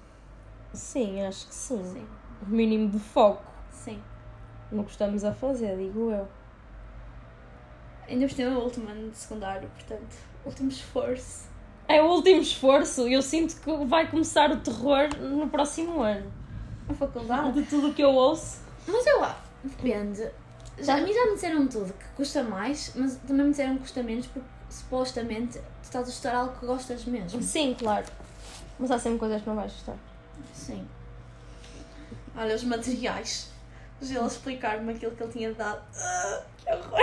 Sim, 0.72 1.22
acho 1.22 1.46
que 1.46 1.54
sim. 1.54 1.84
Sim. 1.84 2.06
O 2.42 2.46
mínimo 2.46 2.90
de 2.90 2.98
foco 2.98 3.42
Sim. 3.70 4.00
no 4.70 4.84
que 4.84 4.90
estamos 4.90 5.24
a 5.24 5.32
fazer, 5.32 5.76
digo 5.76 6.10
eu. 6.10 6.28
Ainda 8.08 8.26
por 8.26 8.34
cima 8.34 8.50
é 8.50 8.56
o 8.56 8.60
último 8.60 8.88
ano 8.88 9.10
de 9.10 9.16
secundário, 9.16 9.68
portanto, 9.70 10.16
último 10.44 10.68
esforço. 10.68 11.48
É 11.88 12.02
o 12.02 12.06
último 12.06 12.40
esforço 12.40 13.08
e 13.08 13.14
eu 13.14 13.22
sinto 13.22 13.56
que 13.60 13.84
vai 13.86 14.10
começar 14.10 14.50
o 14.50 14.58
terror 14.58 15.08
no 15.20 15.48
próximo 15.48 16.02
ano. 16.02 16.30
A 16.88 16.94
faculdade. 16.94 17.62
De 17.62 17.68
tudo 17.68 17.88
o 17.88 17.94
que 17.94 18.02
eu 18.02 18.10
ouço. 18.10 18.60
Mas 18.86 19.06
eu 19.06 19.24
acho, 19.24 19.42
depende. 19.62 20.28
Já, 20.78 20.96
a 20.96 21.00
mim 21.00 21.12
já 21.12 21.26
me 21.26 21.34
disseram 21.34 21.66
tudo 21.66 21.92
que 21.92 22.04
custa 22.16 22.42
mais, 22.42 22.92
mas 22.96 23.16
também 23.16 23.44
me 23.44 23.50
disseram 23.50 23.74
que 23.76 23.82
custa 23.82 24.02
menos 24.02 24.26
porque 24.26 24.48
supostamente 24.68 25.58
tu 25.58 25.84
estás 25.84 26.06
a 26.06 26.10
estudar 26.10 26.36
algo 26.36 26.58
que 26.58 26.66
gostas 26.66 27.04
mesmo. 27.04 27.40
Sim, 27.42 27.74
claro. 27.78 28.06
Mas 28.78 28.90
há 28.90 28.98
sempre 28.98 29.18
coisas 29.20 29.40
que 29.40 29.48
não 29.48 29.56
vais 29.56 29.72
gostar. 29.72 29.96
Sim. 30.52 30.86
Olha, 32.36 32.54
os 32.54 32.64
materiais. 32.64 33.50
Mas 34.00 34.10
ele 34.10 34.26
explicar-me 34.26 34.92
aquilo 34.92 35.12
que 35.14 35.22
ele 35.22 35.32
tinha 35.32 35.52
dado. 35.54 35.82
Ah, 35.96 36.42
que 36.58 36.70
horror! 36.72 37.00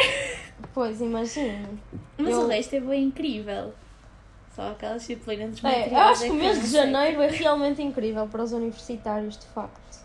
Pois, 0.74 1.00
imagino. 1.02 1.80
Mas 2.18 2.30
Eu- 2.30 2.42
o 2.42 2.48
resto 2.48 2.76
é 2.76 2.80
bem 2.80 3.04
incrível. 3.06 3.74
Só 4.56 4.72
aquela 4.72 4.98
disciplina 4.98 5.48
dos 5.48 5.60
É, 5.64 5.68
materiais. 5.68 5.92
eu 5.94 5.98
acho 6.00 6.24
é 6.24 6.26
que 6.28 6.32
o 6.32 6.36
mês 6.36 6.62
de 6.62 6.68
janeiro 6.68 7.22
é 7.22 7.28
realmente 7.30 7.82
incrível 7.82 8.28
para 8.28 8.44
os 8.44 8.52
universitários, 8.52 9.38
de 9.38 9.46
facto. 9.48 10.00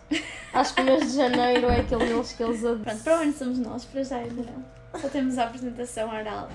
Acho 0.53 0.73
que 0.73 0.81
o 0.81 0.85
mês 0.85 1.11
de 1.11 1.17
janeiro 1.17 1.67
é 1.67 1.81
aquele 1.81 2.05
mês 2.13 2.31
que 2.31 2.41
eles 2.43 2.63
adoram. 2.63 2.81
Pronto, 2.83 3.03
para 3.03 3.19
onde 3.19 3.37
somos 3.37 3.59
nós? 3.59 3.83
Para 3.83 4.03
já 4.03 4.15
ainda 4.17 4.43
não. 4.49 4.99
Só 5.01 5.09
temos 5.09 5.37
a 5.37 5.43
apresentação 5.43 6.09
oral. 6.09 6.49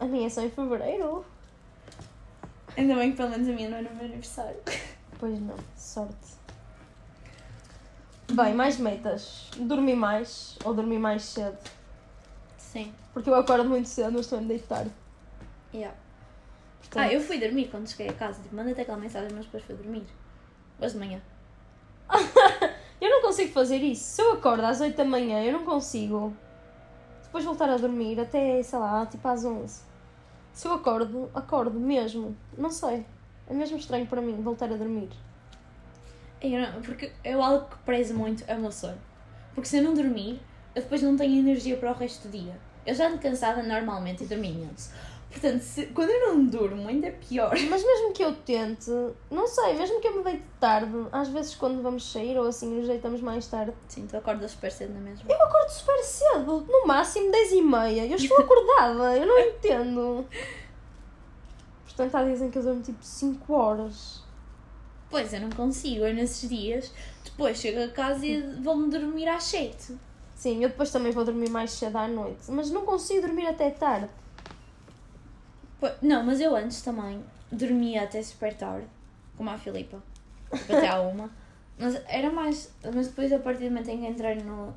A 0.00 0.04
minha 0.04 0.26
é 0.26 0.28
só 0.28 0.42
em 0.42 0.50
fevereiro. 0.50 1.24
Ainda 2.76 2.96
bem 2.96 3.12
que 3.12 3.16
pelo 3.16 3.30
menos 3.30 3.48
a 3.48 3.52
minha 3.52 3.68
não 3.70 3.78
é 3.78 3.82
no 3.82 3.90
meu 3.94 4.04
aniversário. 4.06 4.56
Pois 5.20 5.38
não, 5.40 5.54
sorte. 5.76 6.32
Bem, 8.32 8.54
mais 8.54 8.78
metas. 8.78 9.50
Dormir 9.56 9.94
mais 9.94 10.56
ou 10.64 10.72
dormir 10.72 10.98
mais 10.98 11.22
cedo. 11.22 11.58
Sim. 12.56 12.92
Porque 13.12 13.28
eu 13.28 13.34
acordo 13.34 13.68
muito 13.68 13.88
cedo, 13.88 14.12
mas 14.12 14.22
estou 14.22 14.38
a 14.38 14.42
deitar. 14.42 14.86
Yeah. 15.74 15.96
Portanto, 16.80 17.02
Ah, 17.02 17.12
eu 17.12 17.20
fui 17.20 17.38
dormir 17.38 17.68
quando 17.68 17.88
cheguei 17.88 18.08
a 18.08 18.12
casa. 18.14 18.42
Tipo, 18.42 18.56
mandei-te 18.56 18.80
aquela 18.80 18.98
mensagem, 18.98 19.30
mas 19.34 19.44
depois 19.44 19.62
fui 19.64 19.74
dormir. 19.74 20.04
Hoje 20.80 20.94
de 20.94 20.98
manhã. 20.98 21.20
eu 23.00 23.10
não 23.10 23.22
consigo 23.22 23.52
fazer 23.52 23.76
isso. 23.76 24.02
Se 24.02 24.22
eu 24.22 24.32
acordo 24.32 24.64
às 24.64 24.80
8 24.80 24.96
da 24.96 25.04
manhã, 25.04 25.42
eu 25.42 25.52
não 25.52 25.64
consigo 25.64 26.34
depois 27.24 27.46
voltar 27.46 27.70
a 27.70 27.78
dormir 27.78 28.20
até, 28.20 28.62
sei 28.62 28.78
lá, 28.78 29.06
tipo 29.06 29.26
às 29.26 29.42
11. 29.42 29.82
Se 30.52 30.68
eu 30.68 30.72
acordo, 30.74 31.30
acordo 31.34 31.80
mesmo. 31.80 32.36
Não 32.58 32.70
sei. 32.70 33.06
É 33.48 33.54
mesmo 33.54 33.78
estranho 33.78 34.06
para 34.06 34.20
mim 34.20 34.40
voltar 34.42 34.70
a 34.70 34.76
dormir. 34.76 35.08
Eu 36.42 36.60
não- 36.60 36.82
porque 36.82 37.12
eu 37.24 37.42
algo 37.42 37.66
que 37.68 37.76
prezo 37.84 38.14
muito 38.14 38.44
é 38.46 38.54
o 38.56 38.60
meu 38.60 38.72
sono. 38.72 38.98
Porque 39.54 39.68
se 39.68 39.78
eu 39.78 39.82
não 39.82 39.94
dormir, 39.94 40.40
eu 40.74 40.82
depois 40.82 41.00
não 41.02 41.16
tenho 41.16 41.38
energia 41.38 41.76
para 41.76 41.90
o 41.92 41.94
resto 41.94 42.26
do 42.28 42.32
dia. 42.36 42.56
Eu 42.84 42.94
já 42.94 43.06
ando 43.08 43.18
cansada 43.18 43.62
normalmente 43.62 44.24
e 44.24 44.26
dormi 44.26 44.50
imenso. 44.50 44.90
Portanto, 45.30 45.60
se- 45.62 45.86
quando 45.86 46.10
eu 46.10 46.28
não 46.34 46.44
durmo, 46.44 46.88
ainda 46.88 47.06
é 47.06 47.10
pior. 47.10 47.50
Mas 47.70 47.82
mesmo 47.84 48.12
que 48.12 48.22
eu 48.24 48.34
tente, 48.34 48.90
não 49.30 49.46
sei, 49.46 49.74
mesmo 49.74 50.00
que 50.00 50.08
eu 50.08 50.16
me 50.16 50.24
deite 50.24 50.42
tarde, 50.60 50.92
às 51.12 51.28
vezes 51.28 51.54
quando 51.54 51.80
vamos 51.82 52.10
sair 52.10 52.36
ou 52.38 52.46
assim 52.48 52.68
nos 52.76 52.86
deitamos 52.88 53.20
mais 53.22 53.46
tarde, 53.46 53.72
Sim, 53.88 54.06
tu 54.06 54.16
acordas 54.16 54.50
super 54.50 54.70
cedo 54.72 54.92
na 54.94 55.00
mesma. 55.00 55.24
eu 55.30 55.42
acordo 55.42 55.70
super 55.70 56.02
cedo, 56.02 56.66
no 56.68 56.86
máximo 56.86 57.30
10 57.30 57.52
e 57.52 57.62
meia. 57.62 58.06
Eu 58.06 58.16
estou 58.16 58.36
acordada, 58.40 59.16
eu 59.16 59.26
não 59.26 59.38
entendo. 59.38 60.26
Portanto, 61.84 62.14
há 62.14 62.24
dizem 62.24 62.50
que 62.50 62.58
eu 62.58 62.62
durmo 62.62 62.82
tipo 62.82 63.02
5 63.02 63.52
horas. 63.54 64.22
Pois, 65.12 65.32
eu 65.32 65.40
não 65.40 65.50
consigo. 65.50 66.04
Eu 66.06 66.12
nesses 66.14 66.48
dias, 66.48 66.90
depois 67.24 67.58
chego 67.58 67.80
a 67.84 67.88
casa 67.88 68.26
e 68.26 68.40
vou-me 68.62 68.90
dormir 68.90 69.28
às 69.28 69.44
7. 69.44 69.96
Sim, 70.34 70.64
eu 70.64 70.70
depois 70.70 70.90
também 70.90 71.12
vou 71.12 71.24
dormir 71.24 71.50
mais 71.50 71.70
cedo 71.70 71.96
à 71.98 72.08
noite, 72.08 72.50
mas 72.50 72.68
não 72.70 72.84
consigo 72.84 73.20
dormir 73.20 73.46
até 73.46 73.70
tarde. 73.70 74.08
Pois- 75.78 75.94
Não, 76.02 76.24
mas 76.24 76.40
eu 76.40 76.56
antes 76.56 76.82
também 76.82 77.22
dormia 77.50 78.02
até 78.02 78.22
super 78.22 78.54
tarde, 78.54 78.86
como 79.36 79.50
a 79.50 79.58
Filipa, 79.58 80.02
tipo, 80.50 80.72
até 80.72 80.88
à 80.88 80.98
uma. 81.02 81.30
Mas 81.78 82.00
era 82.08 82.30
mais. 82.30 82.72
Mas 82.94 83.08
depois, 83.08 83.32
a 83.32 83.38
partir 83.38 83.64
do 83.64 83.70
momento 83.70 83.88
em 83.90 84.00
que 84.00 84.06
entrei 84.06 84.36
no, 84.36 84.74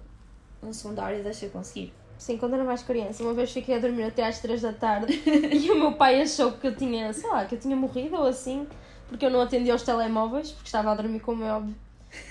no 0.61 0.73
secundário, 0.73 1.23
deixei 1.23 1.47
de 1.49 1.53
conseguir. 1.53 1.93
Sim, 2.17 2.37
quando 2.37 2.53
era 2.55 2.63
mais 2.63 2.81
criança, 2.81 3.23
uma 3.23 3.33
vez 3.33 3.51
fiquei 3.51 3.75
a 3.75 3.79
dormir 3.79 4.03
até 4.03 4.25
às 4.25 4.39
3 4.39 4.61
da 4.61 4.71
tarde 4.73 5.13
e 5.51 5.69
o 5.71 5.75
meu 5.79 5.93
pai 5.93 6.21
achou 6.21 6.51
que 6.53 6.67
eu 6.67 6.75
tinha, 6.75 7.11
sei 7.11 7.29
lá, 7.29 7.45
que 7.45 7.55
eu 7.55 7.59
tinha 7.59 7.75
morrido 7.75 8.15
ou 8.15 8.25
assim, 8.25 8.65
porque 9.07 9.25
eu 9.25 9.29
não 9.29 9.41
atendia 9.41 9.73
aos 9.73 9.83
telemóveis, 9.83 10.51
porque 10.51 10.67
estava 10.67 10.91
a 10.91 10.95
dormir 10.95 11.19
como 11.19 11.43
é 11.43 11.51
óbvio. 11.51 11.75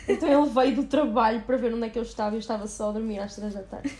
Então 0.08 0.28
ele 0.28 0.50
veio 0.50 0.76
do 0.76 0.84
trabalho 0.84 1.42
para 1.42 1.56
ver 1.56 1.72
onde 1.74 1.86
é 1.86 1.90
que 1.90 1.98
eu 1.98 2.02
estava 2.02 2.34
e 2.34 2.36
eu 2.36 2.40
estava 2.40 2.66
só 2.66 2.90
a 2.90 2.92
dormir 2.92 3.18
às 3.18 3.34
3 3.36 3.54
da 3.54 3.62
tarde. 3.62 3.96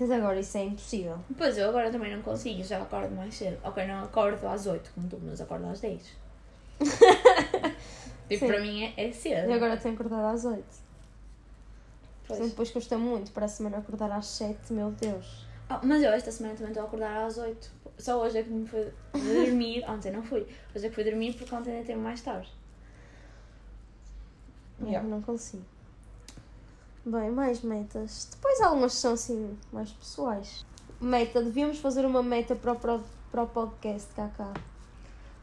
Mas 0.00 0.10
agora 0.10 0.38
isso 0.38 0.56
é 0.56 0.64
impossível. 0.64 1.18
Pois 1.36 1.58
eu 1.58 1.68
agora 1.68 1.90
também 1.90 2.14
não 2.14 2.22
consigo, 2.22 2.62
já 2.62 2.80
acordo 2.80 3.14
mais 3.16 3.34
cedo. 3.34 3.58
Ok, 3.64 3.84
não 3.86 4.04
acordo 4.04 4.46
às 4.46 4.66
8, 4.66 4.90
como 4.94 5.08
tu, 5.08 5.18
mas 5.22 5.40
acordo 5.40 5.66
às 5.66 5.80
10. 5.80 6.00
tipo, 8.28 8.38
Sim. 8.38 8.46
para 8.46 8.60
mim 8.60 8.84
é, 8.84 9.08
é 9.08 9.12
cedo. 9.12 9.50
E 9.50 9.52
agora 9.52 9.76
tenho 9.76 9.94
acordado 9.94 10.32
às 10.32 10.44
8. 10.44 10.62
Pois. 10.62 10.78
Portanto, 12.28 12.50
depois 12.50 12.70
custa 12.70 12.96
muito 12.96 13.32
para 13.32 13.46
a 13.46 13.48
semana 13.48 13.78
acordar 13.78 14.12
às 14.12 14.26
7, 14.26 14.72
meu 14.72 14.92
Deus. 14.92 15.48
Ah, 15.68 15.80
mas 15.82 16.02
eu 16.02 16.12
esta 16.12 16.30
semana 16.30 16.54
também 16.54 16.70
estou 16.70 16.84
a 16.84 16.86
acordar 16.86 17.26
às 17.26 17.36
8. 17.36 17.70
Só 17.98 18.22
hoje 18.22 18.38
é 18.38 18.42
que 18.42 18.50
me 18.50 18.66
fui 18.66 18.92
dormir. 19.12 19.84
Ontem 19.90 20.12
não 20.12 20.22
fui. 20.22 20.46
Hoje 20.74 20.86
é 20.86 20.88
que 20.88 20.94
fui 20.94 21.04
dormir 21.04 21.34
porque 21.34 21.54
ontem 21.54 21.72
ainda 21.72 21.86
teve 21.86 21.98
mais 21.98 22.20
tarde. 22.22 22.48
Eu 24.80 25.02
não 25.02 25.20
consigo. 25.20 25.64
Bem, 27.04 27.30
mais 27.30 27.62
metas. 27.62 28.28
Depois 28.30 28.60
algumas 28.60 28.92
são 28.92 29.14
assim, 29.14 29.58
mais 29.72 29.90
pessoais. 29.90 30.64
Meta, 31.00 31.42
devíamos 31.42 31.78
fazer 31.78 32.04
uma 32.04 32.22
meta 32.22 32.54
para 32.54 32.72
o, 32.72 33.02
para 33.30 33.42
o 33.42 33.46
podcast 33.46 34.12
cá 34.14 34.28
cá. 34.36 34.52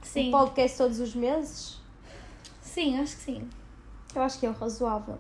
Sim. 0.02 0.30
Um 0.30 0.32
podcast 0.32 0.78
todos 0.78 1.00
os 1.00 1.16
meses? 1.16 1.82
Sim, 2.62 3.00
acho 3.00 3.18
que 3.18 3.24
sim. 3.24 3.50
Eu 4.14 4.22
acho 4.22 4.40
que 4.40 4.46
é 4.46 4.50
o 4.50 4.54
razoável. 4.54 5.18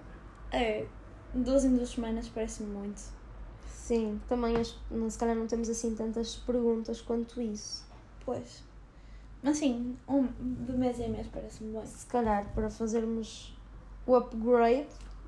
É, 0.52 0.86
duas 1.34 1.66
em 1.66 1.76
duas 1.76 1.90
semanas 1.90 2.30
parece-me 2.30 2.70
muito. 2.70 3.15
Sim, 3.86 4.20
também 4.28 4.56
as, 4.58 4.76
se 5.12 5.20
calhar 5.20 5.36
não 5.36 5.46
temos 5.46 5.70
assim 5.70 5.94
tantas 5.94 6.38
perguntas 6.38 7.02
quanto 7.02 7.40
isso. 7.40 7.86
Pois. 8.26 8.64
Mas 9.44 9.60
sim, 9.60 9.96
um, 10.08 10.26
de 10.66 10.74
mês 10.74 11.00
em 11.00 11.12
mês 11.12 11.28
parece-me 11.32 11.72
bem. 11.72 11.86
Se 11.86 12.04
calhar 12.08 12.52
para 12.56 12.68
fazermos 12.68 13.56
o 14.08 14.16
upgrade 14.16 14.88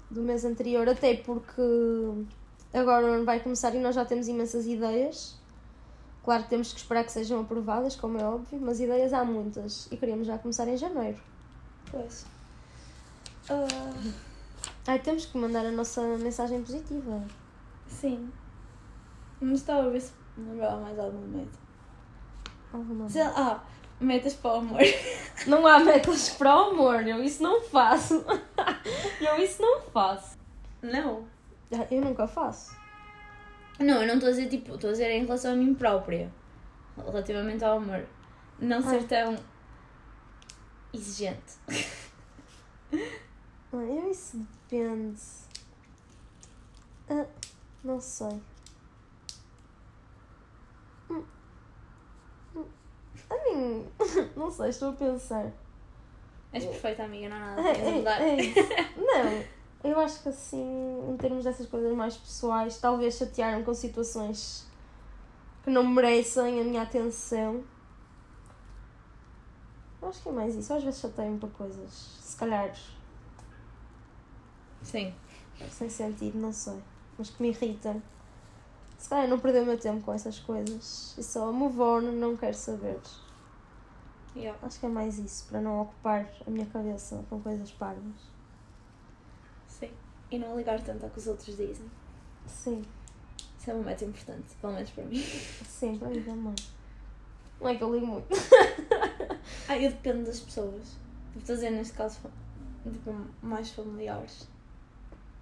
do 0.09 0.23
mês 0.23 0.43
anterior, 0.43 0.89
até 0.89 1.17
porque 1.17 1.61
agora 2.73 3.23
vai 3.23 3.39
começar 3.41 3.75
e 3.75 3.79
nós 3.79 3.93
já 3.93 4.03
temos 4.05 4.27
imensas 4.27 4.65
ideias. 4.65 5.39
Claro 6.23 6.45
que 6.45 6.49
temos 6.49 6.73
que 6.73 6.79
esperar 6.79 7.03
que 7.03 7.11
sejam 7.11 7.39
aprovadas, 7.41 7.95
como 7.95 8.17
é 8.17 8.25
óbvio, 8.25 8.59
mas 8.59 8.79
ideias 8.79 9.13
há 9.13 9.23
muitas 9.23 9.87
e 9.91 9.97
queríamos 9.97 10.25
já 10.25 10.35
começar 10.39 10.67
em 10.67 10.77
janeiro. 10.77 11.21
Pois. 11.91 12.25
Ah, 13.49 13.93
Ai, 14.87 14.97
temos 14.99 15.27
que 15.27 15.37
mandar 15.37 15.63
a 15.63 15.71
nossa 15.71 16.01
mensagem 16.17 16.63
positiva. 16.63 17.23
sim. 17.87 18.31
Mas 19.39 19.59
estava 19.59 19.87
a 19.87 19.89
ver 19.89 20.01
se 20.01 20.13
me 20.35 20.49
lembrava 20.51 20.77
mais 20.81 20.97
alguma 20.99 21.27
meta. 21.27 21.59
Alguma 22.73 23.09
Sei 23.09 23.21
ah, 23.21 23.63
metas 23.99 24.33
para 24.33 24.51
o 24.51 24.55
amor. 24.57 24.79
Não 25.47 25.65
há 25.65 25.79
metas 25.79 26.29
para 26.31 26.55
o 26.55 26.71
amor, 26.71 27.07
eu 27.07 27.23
isso 27.23 27.41
não 27.43 27.61
faço. 27.61 28.25
eu 29.21 29.37
isso 29.37 29.61
não 29.61 29.81
faço. 29.81 30.37
Não. 30.81 31.25
Ah, 31.71 31.85
Eu 31.91 32.01
nunca 32.01 32.27
faço. 32.27 32.75
Não, 33.79 34.01
eu 34.01 34.07
não 34.07 34.15
estou 34.15 34.29
a 34.29 34.31
dizer 34.31 34.49
tipo, 34.49 34.73
estou 34.73 34.89
a 34.89 34.93
dizer 34.93 35.11
em 35.11 35.23
relação 35.23 35.53
a 35.53 35.55
mim 35.55 35.73
própria. 35.75 36.31
Relativamente 36.97 37.63
ao 37.63 37.77
amor. 37.77 38.05
Não 38.59 38.81
ser 38.81 39.03
tão 39.03 39.37
exigente. 40.93 41.53
Ah, 43.73 43.83
Eu 43.83 44.09
isso 44.09 44.37
depende. 44.69 45.19
Ah, 47.09 47.25
não 47.83 47.99
sei. 47.99 48.41
Hum. 51.09 51.23
Hum. 52.55 52.65
A 53.29 53.35
mim, 53.35 53.87
não 54.35 54.49
sei, 54.51 54.69
estou 54.69 54.89
a 54.89 54.93
pensar. 54.93 55.51
És 56.53 56.63
perfeita 56.65 57.03
amiga, 57.03 57.29
não 57.29 57.35
há 57.35 57.39
nada 57.39 57.61
É, 57.61 57.87
é, 57.87 57.91
mudar. 57.91 58.21
é 58.21 58.35
isso. 58.37 58.59
Não, 58.97 59.43
eu 59.91 59.99
acho 59.99 60.23
que 60.23 60.29
assim, 60.29 61.09
em 61.09 61.17
termos 61.17 61.43
dessas 61.43 61.67
coisas 61.67 61.93
mais 61.95 62.15
pessoais, 62.17 62.79
talvez 62.79 63.15
chatearam 63.15 63.63
com 63.63 63.73
situações 63.73 64.65
que 65.63 65.69
não 65.69 65.85
merecem 65.85 66.61
a 66.61 66.63
minha 66.63 66.81
atenção. 66.83 67.63
Eu 70.01 70.07
acho 70.07 70.21
que 70.23 70.29
é 70.29 70.31
mais 70.31 70.55
isso. 70.55 70.73
Às 70.73 70.83
vezes 70.83 71.01
chateio-me 71.01 71.37
para 71.37 71.49
coisas, 71.49 71.91
se 72.21 72.37
calhar, 72.37 72.73
Sim. 74.81 75.13
sem 75.69 75.89
sentido, 75.89 76.37
não 76.39 76.53
sei, 76.53 76.81
mas 77.17 77.29
que 77.29 77.41
me 77.41 77.49
irritam. 77.49 78.01
Se 78.97 79.09
calhar 79.09 79.27
não 79.27 79.39
perder 79.39 79.63
o 79.63 79.65
meu 79.65 79.77
tempo 79.77 80.01
com 80.01 80.13
essas 80.13 80.39
coisas 80.39 81.15
e 81.17 81.23
só 81.23 81.51
move 81.51 81.79
on, 81.79 82.01
não 82.01 82.35
quero 82.35 82.55
saber. 82.55 82.99
Yeah. 84.35 84.57
Acho 84.65 84.79
que 84.79 84.85
é 84.85 84.89
mais 84.89 85.17
isso, 85.17 85.45
para 85.49 85.61
não 85.61 85.81
ocupar 85.81 86.29
a 86.45 86.49
minha 86.49 86.65
cabeça 86.65 87.23
com 87.29 87.39
coisas 87.41 87.71
parvas. 87.71 88.13
Sim. 89.67 89.91
E 90.29 90.37
não 90.37 90.57
ligar 90.57 90.81
tanto 90.83 91.03
ao 91.03 91.09
que 91.09 91.19
os 91.19 91.27
outros 91.27 91.55
dizem. 91.55 91.89
Sim. 92.45 92.83
Isso 93.59 93.71
é 93.71 93.73
uma 93.73 93.83
meta 93.83 94.05
importante, 94.05 94.55
pelo 94.61 94.73
menos 94.73 94.89
para 94.91 95.03
mim. 95.03 95.19
Sim, 95.65 95.97
para 95.97 96.09
mim 96.09 96.21
também. 96.21 96.55
Não 97.59 97.69
é 97.69 97.75
que 97.75 97.83
eu 97.83 97.93
ligo 97.93 98.07
muito. 98.07 98.27
Ah, 99.67 99.77
eu 99.77 99.89
dependo 99.91 100.25
das 100.25 100.39
pessoas. 100.39 100.97
Estou 101.35 101.53
a 101.53 101.55
dizer 101.55 101.71
neste 101.71 101.93
caso, 101.93 102.19
tipo, 102.83 103.15
mais 103.41 103.69
familiares. 103.71 104.47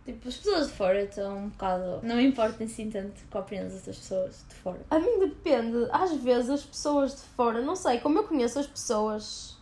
Tipo, 0.06 0.28
as 0.28 0.38
pessoas 0.38 0.68
de 0.68 0.74
fora 0.74 1.04
estão 1.04 1.36
um 1.36 1.50
bocado. 1.50 2.00
Não 2.04 2.22
importa 2.22 2.64
assim 2.64 2.92
tanto 2.92 3.24
com 3.28 3.40
a 3.40 3.42
opinião 3.42 3.66
das 3.66 3.78
outras 3.78 3.98
pessoas 3.98 4.46
de 4.48 4.56
fora. 4.56 4.86
A 4.92 5.00
mim 5.00 5.20
depende. 5.20 5.88
Às 5.92 6.14
vezes 6.18 6.52
as 6.52 6.64
pessoas 6.64 7.16
de 7.16 7.22
fora, 7.22 7.60
não 7.64 7.76
sei, 7.76 8.00
como 8.00 8.20
eu 8.20 8.24
conheço 8.28 8.60
as 8.60 8.68
pessoas 8.68 9.58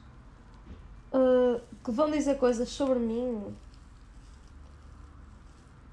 uh, 1.13 1.61
que 1.81 1.91
vão 1.91 2.11
dizer 2.11 2.37
coisas 2.37 2.67
sobre 2.67 2.99
mim, 2.99 3.55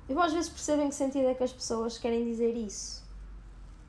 eu 0.08 0.20
às 0.20 0.32
vezes 0.32 0.50
percebo 0.50 0.82
em 0.82 0.88
que 0.88 0.96
sentido 0.96 1.28
é 1.28 1.34
que 1.34 1.44
as 1.44 1.52
pessoas 1.52 1.96
querem 1.96 2.24
dizer 2.24 2.56
isso. 2.56 3.04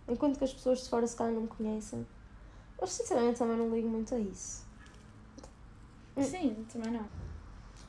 Enquanto 0.08 0.38
que 0.38 0.44
as 0.44 0.54
pessoas 0.54 0.84
de 0.84 0.90
fora 0.90 1.08
se 1.08 1.16
calhar 1.16 1.34
não 1.34 1.42
me 1.42 1.48
conhecem. 1.48 2.06
Eu 2.80 2.86
sinceramente 2.86 3.40
também 3.40 3.58
não 3.58 3.74
ligo 3.74 3.90
muito 3.90 4.14
a 4.14 4.20
isso. 4.20 4.64
Sim, 6.20 6.66
também 6.72 6.92
não. 6.92 7.08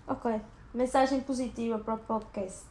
Ok, 0.07 0.41
mensagem 0.75 1.20
positiva 1.20 1.79
para 1.79 1.95
o 1.95 1.99
podcast. 1.99 2.64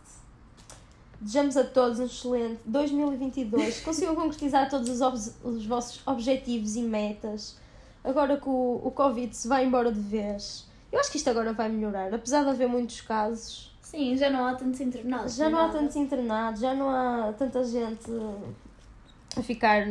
Desejamos 1.20 1.56
a 1.56 1.64
todos 1.64 1.99
um 1.99 2.06
excelente 2.06 2.60
2022. 2.66 3.82
Consigam 3.86 4.16
concretizar 4.16 4.70
todos 4.70 4.89
os, 5.02 5.36
os 5.43 5.66
vossos 5.66 6.02
objetivos 6.06 6.76
e 6.76 6.82
metas. 6.82 7.58
Agora 8.04 8.38
que 8.38 8.49
o, 8.49 8.82
o 8.84 8.91
Covid 8.91 9.36
se 9.36 9.47
vai 9.47 9.66
embora 9.66 9.91
de 9.91 9.99
vez. 9.99 10.68
Eu 10.91 10.99
acho 10.99 11.12
que 11.12 11.18
isto 11.18 11.30
agora 11.30 11.54
vai 11.54 11.70
melhorar. 11.70 12.14
Apesar 12.14 12.43
de 12.43 12.49
haver 12.49 12.68
muitos 12.68 13.02
casos, 13.02 13.72
Sim, 13.84 14.18
já 14.18 14.30
não 14.30 14.45
há 14.45 14.56
tantos 14.56 14.82
internados. 14.82 15.36
já 15.36 15.49
não 15.49 15.60
há 15.60 15.68
nada. 15.68 15.80
tantos 15.80 15.95
internados, 15.95 16.62
já 16.62 16.74
não 16.74 16.89
há 16.89 17.34
tanta 17.34 17.64
gente 17.64 18.10
a 19.38 19.43
ficar 19.43 19.88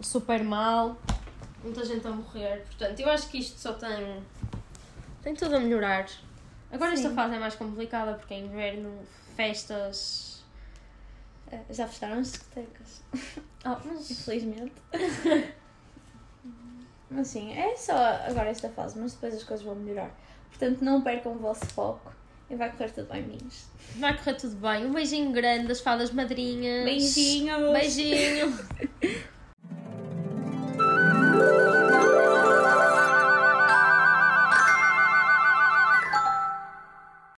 super 0.00 0.42
mal, 0.42 0.96
muita 1.62 1.84
gente 1.84 2.06
a 2.06 2.10
morrer. 2.10 2.64
Portanto, 2.66 2.98
eu 3.00 3.10
acho 3.10 3.28
que 3.28 3.38
isto 3.38 3.58
só 3.60 3.74
tem, 3.74 4.22
tem 5.22 5.34
tudo 5.34 5.56
a 5.56 5.60
melhorar. 5.60 6.06
Agora 6.72 6.92
esta 6.92 7.10
fase 7.10 7.34
é 7.34 7.38
mais 7.38 7.54
complicada 7.54 8.14
porque 8.14 8.34
é 8.34 8.38
inverno, 8.38 8.98
festas. 9.36 10.42
É, 11.50 11.60
Já 11.70 11.88
fecharam 11.88 12.18
as 12.18 12.32
discotecas. 12.32 13.02
Oh, 13.62 13.76
mas 13.84 14.10
Infelizmente. 14.10 14.72
Mas 17.10 17.26
sim, 17.26 17.52
é 17.52 17.76
só 17.76 17.94
agora 18.26 18.48
esta 18.50 18.68
fase, 18.70 18.98
mas 18.98 19.12
depois 19.14 19.34
as 19.34 19.42
coisas 19.42 19.66
vão 19.66 19.74
melhorar. 19.74 20.10
Portanto, 20.48 20.80
não 20.82 21.02
percam 21.02 21.32
o 21.32 21.38
vosso 21.38 21.66
foco 21.66 22.12
e 22.48 22.54
vai 22.54 22.70
correr 22.70 22.90
tudo 22.90 23.12
bem, 23.12 23.22
meninos. 23.22 23.64
Vai 23.96 24.16
correr 24.16 24.34
tudo 24.34 24.54
bem. 24.56 24.86
Um 24.86 24.92
beijinho 24.92 25.32
grande 25.32 25.66
das 25.66 25.80
fadas 25.80 26.12
madrinhas. 26.12 26.84
Beijinhos! 26.84 27.72
Beijinho. 27.72 28.58